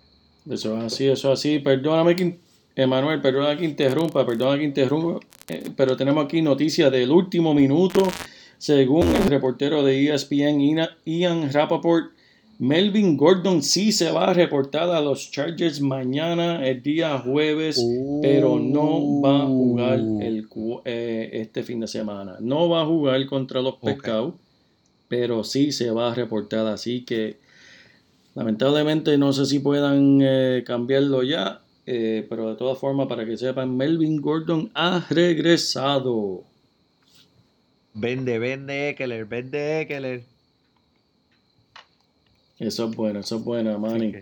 [0.49, 1.59] Eso es así, eso es así.
[1.59, 2.39] Perdóname que,
[2.75, 8.07] Emanuel, perdona que interrumpa, perdona que interrumpa, eh, pero tenemos aquí noticias del último minuto.
[8.57, 12.11] Según el reportero de ESPN, Ian Rappaport,
[12.59, 17.81] Melvin Gordon sí se va a reportar a los Chargers mañana, el día jueves,
[18.21, 20.21] pero no va a jugar uh.
[20.21, 20.45] el,
[20.83, 22.35] eh, este fin de semana.
[22.41, 24.33] No va a jugar contra los Pescados,
[25.07, 26.67] pero sí se va a reportar.
[26.67, 27.37] Así que
[28.35, 33.37] lamentablemente no sé si puedan eh, cambiarlo ya, eh, pero de todas formas, para que
[33.37, 36.43] sepan, Melvin Gordon ha regresado.
[37.93, 40.38] Vende, vende, Eckler, vende, Eckler.
[42.59, 44.13] Eso es bueno, eso es bueno, Manny.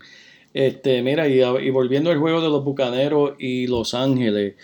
[0.53, 4.55] Este, mira, y, y, volviendo al juego de los Bucaneros y Los Ángeles.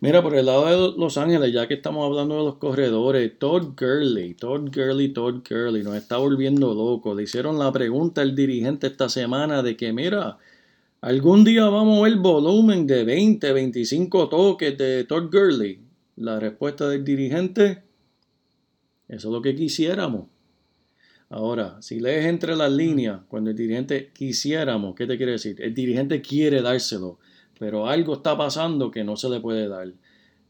[0.00, 3.74] Mira, por el lado de Los Ángeles, ya que estamos hablando de los corredores, Todd
[3.78, 7.14] Gurley, Todd Gurley, Todd Gurley, nos está volviendo loco.
[7.14, 10.38] Le hicieron la pregunta al dirigente esta semana de que, mira,
[11.00, 15.78] algún día vamos a ver volumen de 20, 25 toques de Todd Gurley.
[16.16, 17.82] La respuesta del dirigente,
[19.08, 20.31] eso es lo que quisiéramos.
[21.32, 25.56] Ahora, si lees entre las líneas, cuando el dirigente quisiéramos, ¿qué te quiere decir?
[25.62, 27.18] El dirigente quiere dárselo,
[27.58, 29.88] pero algo está pasando que no se le puede dar.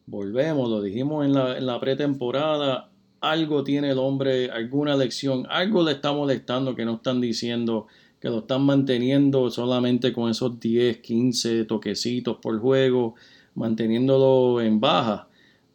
[0.07, 5.85] Volvemos, lo dijimos en la, en la pretemporada, algo tiene el hombre, alguna lección, algo
[5.85, 7.87] le está molestando que no están diciendo,
[8.19, 13.15] que lo están manteniendo solamente con esos 10, 15 toquecitos por juego,
[13.55, 15.29] manteniéndolo en baja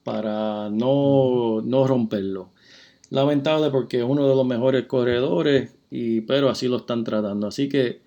[0.03, 2.49] para no, no romperlo
[3.09, 7.47] lamentable porque es uno de los mejores corredores, y, pero así lo están tratando.
[7.47, 8.01] Así que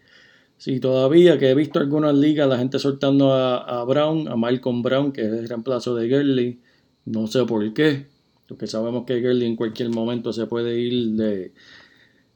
[0.58, 5.12] si todavía que he visto algunas ligas la gente soltando a, Brown, a Malcolm Brown,
[5.12, 6.60] que es el reemplazo de Gurley,
[7.06, 8.06] no sé por qué,
[8.46, 11.52] porque sabemos que Gurley en cualquier momento se puede ir de,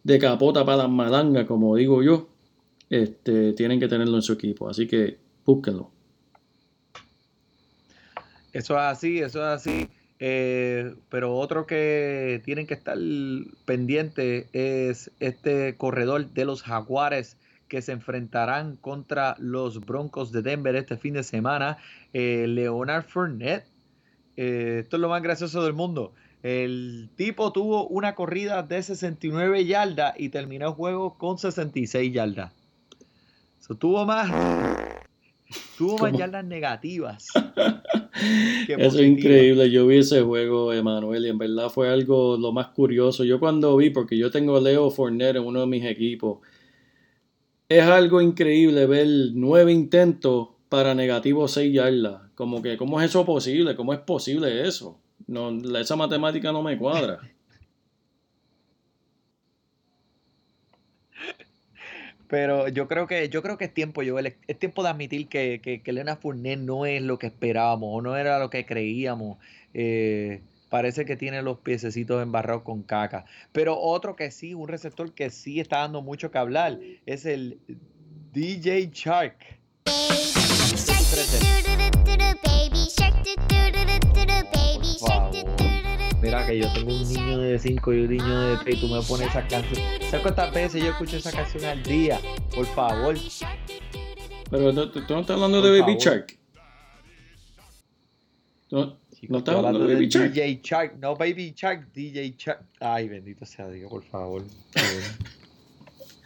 [0.02, 2.28] de capota para las malangas, como digo yo,
[2.88, 4.68] este, tienen que tenerlo en su equipo.
[4.68, 5.90] Así que búsquenlo.
[8.54, 9.88] Eso es así, eso es así.
[10.20, 12.96] Eh, pero otro que tienen que estar
[13.64, 17.36] pendiente es este corredor de los Jaguares
[17.68, 21.78] que se enfrentarán contra los Broncos de Denver este fin de semana.
[22.12, 23.66] Eh, Leonard Fournette.
[24.36, 26.12] Eh, esto es lo más gracioso del mundo.
[26.42, 32.52] El tipo tuvo una corrida de 69 yardas y terminó el juego con 66 yardas.
[33.78, 34.30] tuvo más,
[35.76, 37.28] tuvo más yardas negativas
[38.68, 39.70] Eso es increíble.
[39.70, 43.24] Yo vi ese juego, Emanuel, y en verdad fue algo lo más curioso.
[43.24, 46.38] Yo cuando vi, porque yo tengo a Leo Forner en uno de mis equipos,
[47.68, 52.22] es algo increíble ver nueve intentos para negativo seis yardas.
[52.34, 53.74] Como que, ¿cómo es eso posible?
[53.74, 55.00] ¿Cómo es posible eso?
[55.26, 57.20] No, esa matemática no me cuadra.
[62.28, 65.60] Pero yo creo que yo creo que es tiempo, Joel, es tiempo de admitir que,
[65.62, 69.38] que, que Elena Fournet no es lo que esperábamos o no era lo que creíamos.
[69.74, 73.26] Eh, parece que tiene los piececitos embarrados con caca.
[73.52, 77.58] Pero otro que sí, un receptor que sí está dando mucho que hablar, es el
[78.32, 79.36] DJ Shark.
[86.22, 88.88] Mira que yo tengo un niño de 5 y un niño de 3 y tú
[88.88, 89.82] me pones esa canción.
[90.00, 92.18] ¿Sabes cuántas veces yo escucho esa canción al día?
[92.54, 93.16] Por favor.
[94.50, 96.38] Pero tú, no estás hablando de Baby Shark.
[98.70, 98.98] No,
[99.28, 100.32] no estás hablando de Baby Shark.
[100.32, 102.64] DJ Shark, no Baby Shark, DJ Shark.
[102.80, 104.44] Ay, bendito sea Dios, por favor.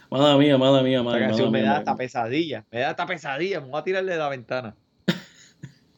[0.09, 2.65] mala mía, mala mía, mala Esta canción me da hasta pesadilla.
[2.71, 3.61] Me da hasta pesadilla.
[3.61, 4.75] Me voy a tirarle de la ventana.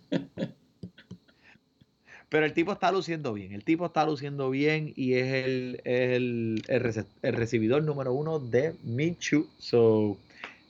[2.32, 6.64] Pero el tipo está luciendo bien, el tipo está luciendo bien y es el, el,
[6.70, 9.48] el, recibidor número uno de Michu.
[9.58, 10.18] So,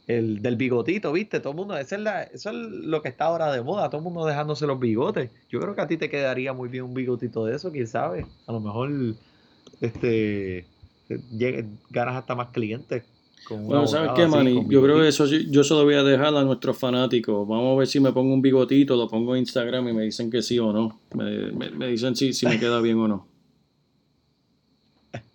[0.07, 1.39] el del bigotito, ¿viste?
[1.39, 4.05] Todo el mundo, es la, eso es lo que está ahora de moda, todo el
[4.05, 5.29] mundo dejándose los bigotes.
[5.51, 8.25] Yo creo que a ti te quedaría muy bien un bigotito de eso, quién sabe.
[8.47, 8.89] A lo mejor
[9.81, 10.65] este
[11.91, 13.03] ganas hasta más clientes
[13.49, 14.65] bueno, ¿sabes qué, Manny?
[14.67, 17.47] Yo creo que eso yo se lo voy a dejar a nuestros fanáticos.
[17.47, 20.29] Vamos a ver si me pongo un bigotito, lo pongo en Instagram y me dicen
[20.29, 20.99] que sí o no.
[21.15, 23.27] Me, dicen si, si me queda bien o no.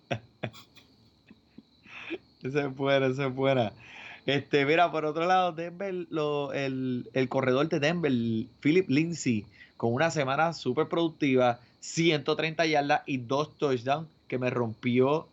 [2.43, 3.73] ese es buena, ese es buena.
[4.25, 5.89] Este, mira, por otro lado, Denver,
[6.53, 8.11] el, el, corredor de Denver,
[8.59, 9.45] Philip Lindsay,
[9.77, 15.27] con una semana súper productiva, 130 yardas y dos touchdowns, que me rompió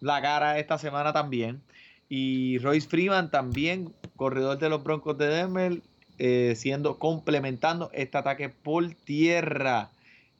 [0.00, 1.62] la cara esta semana también.
[2.08, 5.80] Y Royce Freeman también, corredor de los Broncos de Denver,
[6.18, 9.90] eh, siendo complementando este ataque por tierra.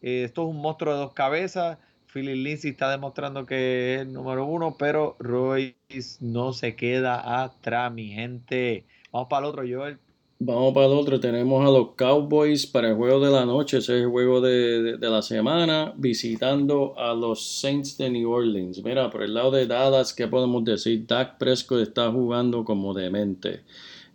[0.02, 1.78] Eh, esto es un monstruo de dos cabezas.
[2.12, 7.92] Philip Lindsay está demostrando que es el número uno, pero Royce no se queda atrás,
[7.92, 8.84] mi gente.
[9.12, 9.98] Vamos para el otro, Joel.
[10.42, 11.20] Vamos para el otro.
[11.20, 13.76] Tenemos a los Cowboys para el juego de la noche.
[13.76, 15.92] Ese es el juego de, la semana.
[15.98, 18.82] Visitando a los Saints de New Orleans.
[18.82, 21.06] Mira, por el lado de Dallas, ¿qué podemos decir?
[21.06, 23.64] Dak Prescott está jugando como demente.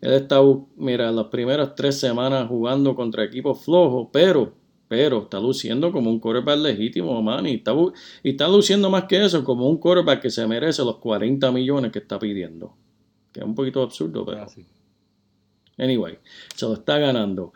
[0.01, 0.41] Él está,
[0.78, 4.51] mira, las primeras tres semanas jugando contra equipos flojos, pero,
[4.88, 7.45] pero está luciendo como un quarterback legítimo, man.
[7.45, 7.76] Y está,
[8.23, 11.91] y está luciendo más que eso, como un quarterback que se merece los 40 millones
[11.91, 12.73] que está pidiendo.
[13.32, 14.47] Que es un poquito absurdo, pero.
[15.78, 16.17] Anyway,
[16.55, 17.53] se lo está ganando.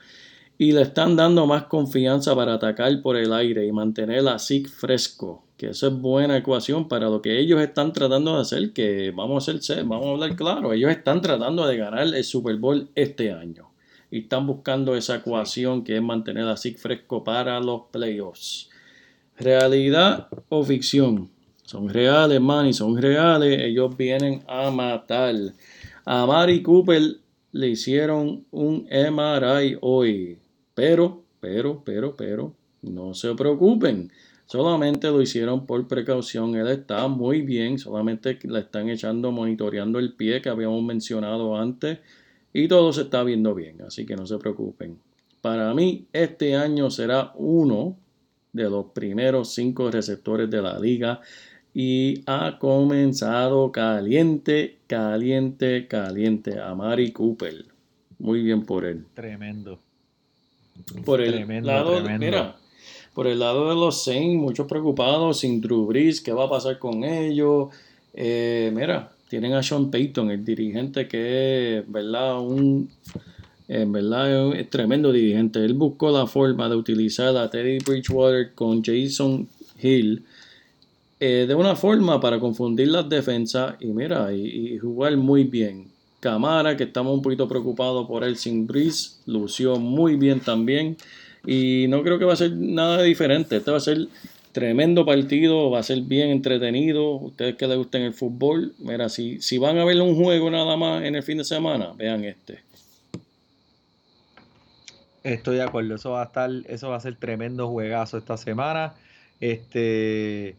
[0.57, 4.67] Y le están dando más confianza para atacar por el aire y mantener a SIG
[4.67, 5.45] fresco.
[5.55, 8.73] Que eso es buena ecuación para lo que ellos están tratando de hacer.
[8.73, 10.73] Que vamos a ser, vamos a hablar claro.
[10.73, 13.69] Ellos están tratando de ganar el Super Bowl este año.
[14.11, 18.69] Y están buscando esa ecuación que es mantener a SIG fresco para los playoffs.
[19.37, 21.29] ¿Realidad o ficción?
[21.63, 23.61] Son reales, man, y son reales.
[23.61, 25.35] Ellos vienen a matar.
[26.03, 27.17] A Mari Cooper
[27.51, 30.37] le hicieron un MRI hoy.
[30.73, 34.11] Pero, pero, pero, pero, no se preocupen.
[34.45, 36.55] Solamente lo hicieron por precaución.
[36.55, 37.77] Él está muy bien.
[37.77, 41.99] Solamente le están echando, monitoreando el pie que habíamos mencionado antes.
[42.53, 43.81] Y todo se está viendo bien.
[43.81, 44.97] Así que no se preocupen.
[45.41, 47.97] Para mí, este año será uno
[48.51, 51.21] de los primeros cinco receptores de la liga
[51.81, 57.63] y ha comenzado caliente, caliente, caliente a Mari Cooper.
[58.17, 59.05] Muy bien por él.
[59.13, 59.79] Tremendo.
[61.05, 62.57] Por el lado, mira,
[63.13, 66.77] por el lado de los Saints, muchos preocupados sin Drew Brees, qué va a pasar
[66.79, 67.69] con ellos.
[68.13, 72.41] Eh, mira, tienen a Sean Payton, el dirigente que es, ¿verdad?
[72.41, 72.89] Un,
[73.69, 75.63] en verdad es tremendo dirigente.
[75.63, 79.47] Él buscó la forma de utilizar a Teddy Bridgewater con Jason
[79.81, 80.25] Hill
[81.21, 85.91] eh, de una forma para confundir las defensas y mira, y, jugar muy bien.
[86.21, 90.97] Camara, que estamos un poquito preocupados por él sin Breeze, lució muy bien también.
[91.45, 93.57] Y no creo que va a ser nada diferente.
[93.57, 94.07] Este va a ser
[94.51, 97.11] tremendo partido, va a ser bien entretenido.
[97.15, 100.75] Ustedes que les gusten el fútbol, mira, si, si van a ver un juego nada
[100.77, 102.59] más en el fin de semana, vean este.
[105.23, 108.93] Estoy de acuerdo, eso va a estar, eso va a ser tremendo juegazo esta semana.
[109.39, 110.55] Este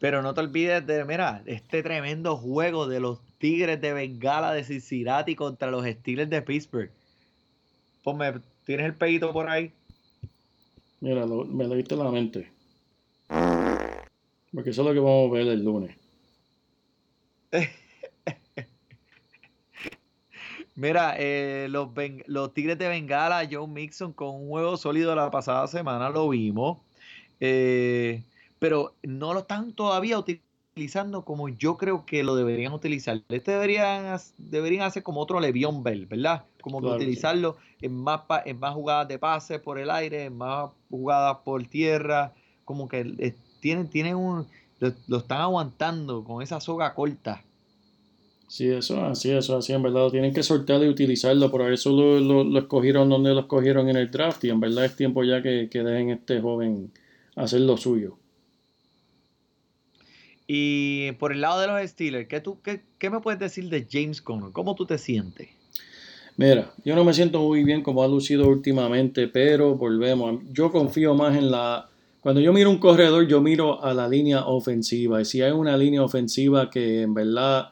[0.00, 4.64] pero no te olvides de, mira, este tremendo juego de los Tigres de Bengala de
[4.64, 6.90] Cincinnati contra los Steelers de Pittsburgh.
[8.02, 8.34] Ponme,
[8.64, 9.72] ¿tienes el pedito por ahí?
[11.00, 12.50] Mira, me lo viste en la mente.
[14.52, 15.96] Porque eso es lo que vamos a ver el lunes.
[20.76, 21.90] Mira, eh, los,
[22.26, 26.78] los Tigres de Bengala, Joe Mixon con un juego sólido la pasada semana, lo vimos.
[27.40, 28.22] Eh,
[28.64, 33.20] pero no lo están todavía utilizando como yo creo que lo deberían utilizar.
[33.28, 36.44] Este deberían, deberían hacer como otro Levión Bell, ¿verdad?
[36.62, 41.36] Como utilizarlo en, más, en más jugadas de pase por el aire, en más jugadas
[41.44, 42.32] por tierra,
[42.64, 44.46] como que eh, tienen, tienen un,
[44.80, 47.44] lo, están aguantando con esa soga corta.
[48.48, 52.58] Sí, eso así, eso así, en verdad tienen que soltarlo y utilizarlo, por eso lo,
[52.58, 55.82] escogieron donde lo escogieron en el draft y en verdad es tiempo ya que, que
[55.82, 56.90] dejen este joven
[57.36, 58.16] hacer lo suyo.
[60.46, 64.20] Y por el lado de los Steelers, ¿qué, tú, qué, me puedes decir de James
[64.20, 64.50] Conner?
[64.52, 65.48] ¿Cómo tú te sientes?
[66.36, 70.42] Mira, yo no me siento muy bien como ha lucido últimamente, pero volvemos.
[70.52, 71.88] Yo confío más en la...
[72.20, 75.20] Cuando yo miro un corredor, yo miro a la línea ofensiva.
[75.20, 77.70] Y si hay una línea ofensiva que en verdad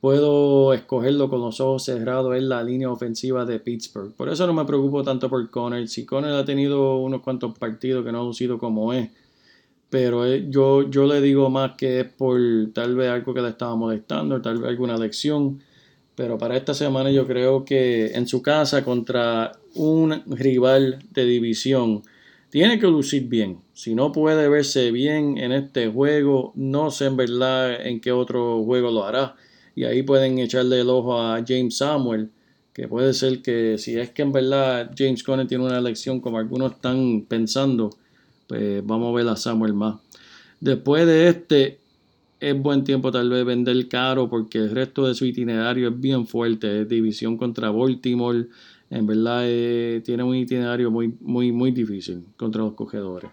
[0.00, 4.12] puedo escogerlo con los ojos cerrados, es la línea ofensiva de Pittsburgh.
[4.12, 5.88] Por eso no me preocupo tanto por Conner.
[5.88, 9.10] Si Conner ha tenido unos cuantos partidos que no ha lucido como es,
[9.90, 12.40] pero eh, yo, yo le digo más que es por
[12.72, 15.60] tal vez algo que le estaba molestando, tal vez alguna lección.
[16.14, 22.02] Pero para esta semana yo creo que en su casa contra un rival de división
[22.50, 23.60] tiene que lucir bien.
[23.74, 28.64] Si no puede verse bien en este juego, no sé en verdad en qué otro
[28.64, 29.36] juego lo hará.
[29.74, 32.30] Y ahí pueden echarle el ojo a James Samuel,
[32.72, 36.38] que puede ser que si es que en verdad James Conner tiene una lección como
[36.38, 37.90] algunos están pensando,
[38.46, 39.96] pues vamos a ver a Samuel más.
[40.60, 41.78] Después de este,
[42.40, 46.26] es buen tiempo tal vez vender caro porque el resto de su itinerario es bien
[46.26, 46.82] fuerte.
[46.82, 48.46] Es división contra Baltimore.
[48.90, 53.30] En verdad eh, tiene un itinerario muy, muy, muy difícil contra los cogedores.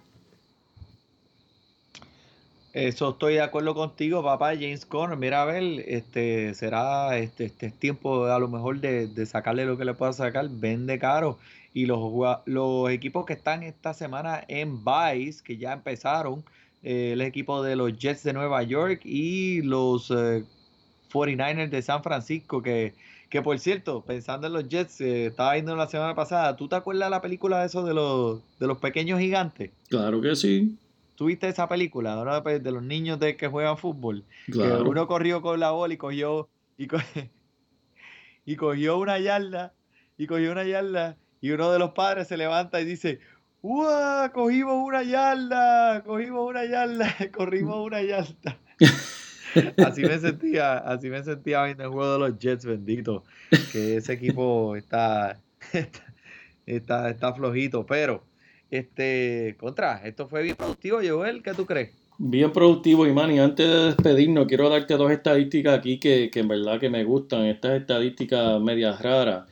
[2.74, 5.16] Eso estoy de acuerdo contigo, papá James Conner.
[5.16, 9.78] Mira, a ver, este será este, este tiempo a lo mejor de, de sacarle lo
[9.78, 10.49] que le pueda sacar.
[10.49, 11.38] Vende caro
[11.74, 12.00] y los,
[12.46, 16.44] los equipos que están esta semana en Vice, que ya empezaron,
[16.84, 22.04] eh, el equipo de los Jets de Nueva York y los 49ers eh, de San
[22.04, 22.94] Francisco, que,
[23.30, 26.76] que por cierto, pensando en los Jets, eh, estaba viendo la semana pasada, ¿tú te
[26.76, 29.72] acuerdas de la película de eso de los, de los pequeños gigantes?
[29.90, 30.78] Claro que sí.
[31.16, 34.26] ¿Tuviste esa película de, de los niños de que juegan fútbol?
[34.52, 34.90] Claro.
[34.90, 36.88] uno corrió con la bola y cogió, y,
[38.46, 39.74] y cogió una yarda,
[40.18, 43.20] y cogió una yarda y uno de los padres se levanta y dice,
[43.62, 44.32] ¡Uah!
[44.34, 48.58] Cogimos una yarda, cogimos una yarda, corrimos una yarda.
[49.86, 53.26] así me sentía, así me sentía viendo el juego de los Jets, bendito.
[53.74, 55.38] Que ese equipo está,
[56.66, 58.24] está, está, flojito, pero
[58.72, 61.91] este, contra, esto fue bien productivo, Joel, ¿qué tú crees?
[62.18, 66.48] Bien productivo, Imán, y antes de despedirnos, quiero darte dos estadísticas aquí que, que en
[66.48, 69.44] verdad que me gustan, estas estadísticas medias raras.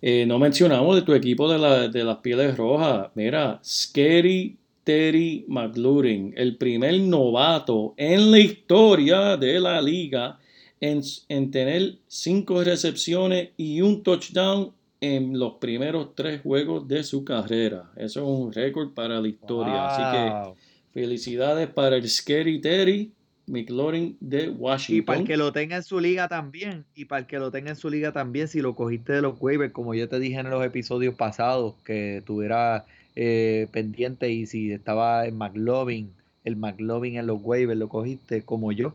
[0.00, 3.10] Eh, no mencionamos de tu equipo de, las pieles rojas.
[3.14, 10.38] Mira, Scary Terry McLaurin, el primer novato en la historia de la liga
[10.80, 17.90] en, tener cinco recepciones y un touchdown en los primeros tres juegos de su carrera.
[17.96, 19.88] Eso es un récord para la historia.
[19.88, 23.12] Así que felicidades para el Scary Terry.
[23.48, 24.96] McLaurin de Washington.
[24.96, 27.50] Y para el que lo tenga en su liga también, y para el que lo
[27.50, 30.38] tenga en su liga también, si lo cogiste de los waivers, como yo te dije
[30.38, 32.84] en los episodios pasados, que tuviera
[33.16, 36.10] eh, pendiente y si estaba en McLovin,
[36.44, 38.92] el McLovin en los waivers lo cogiste como yo,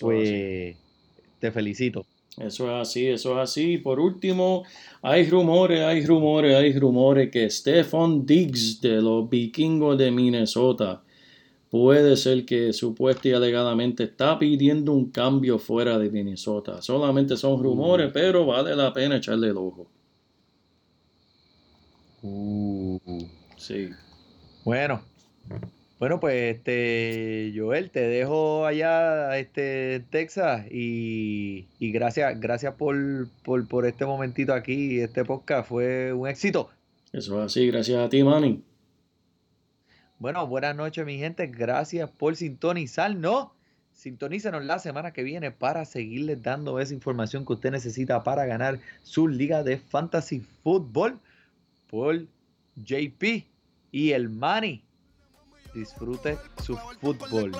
[0.00, 0.76] pues
[1.38, 2.06] te felicito.
[2.38, 3.78] Eso es así, eso es así.
[3.78, 4.64] Por último,
[5.02, 11.02] hay rumores, hay rumores, hay rumores que Stefan Diggs de los vikingos de Minnesota
[11.70, 16.82] puede ser que supuesta y alegadamente está pidiendo un cambio fuera de Minnesota.
[16.82, 19.86] Solamente son rumores, pero vale la pena echarle el ojo.
[22.22, 22.98] Uh.
[23.56, 23.90] sí.
[24.64, 25.02] Bueno.
[25.98, 33.84] Bueno, pues este Joel, te dejo allá este Texas y, gracias, gracias por, por, por
[33.84, 36.70] este momentito aquí, este podcast fue un éxito.
[37.12, 38.62] Eso es así, gracias a ti, Manny.
[40.18, 41.46] Bueno, buenas noches, mi gente.
[41.46, 43.14] Gracias por sintonizar.
[43.14, 43.54] No,
[43.92, 48.80] sintonícenos la semana que viene para seguirles dando esa información que usted necesita para ganar
[49.04, 51.20] su liga de fantasy fútbol
[51.88, 52.26] por
[52.74, 53.44] JP
[53.92, 54.82] y el Money.
[55.72, 57.52] Disfrute su fútbol.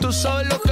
[0.00, 0.69] Tú sabes lo que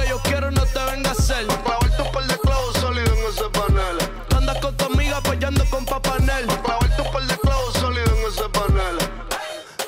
[0.99, 1.47] vengas a hacer.
[1.47, 3.97] Clavar tu par de clavos sólidos en ese panel.
[4.35, 6.45] andas con tu amiga apoyando con papanel.
[6.63, 8.97] Clavar tu par de clavos sólidos en ese panel.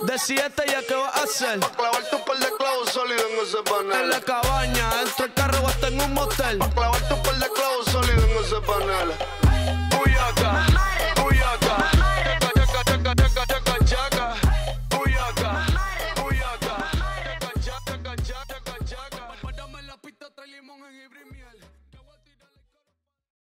[0.03, 1.59] De siete ya que vas a hacer.
[1.59, 4.01] Pa' clavarte un par de clavos sólidos en ese panel.
[4.03, 6.57] En la cabaña, dentro del carro hasta en un motel.
[6.57, 9.07] Pa' clavarte un par de clavos sólidos en ese panel.
[9.91, 10.65] Buyaca,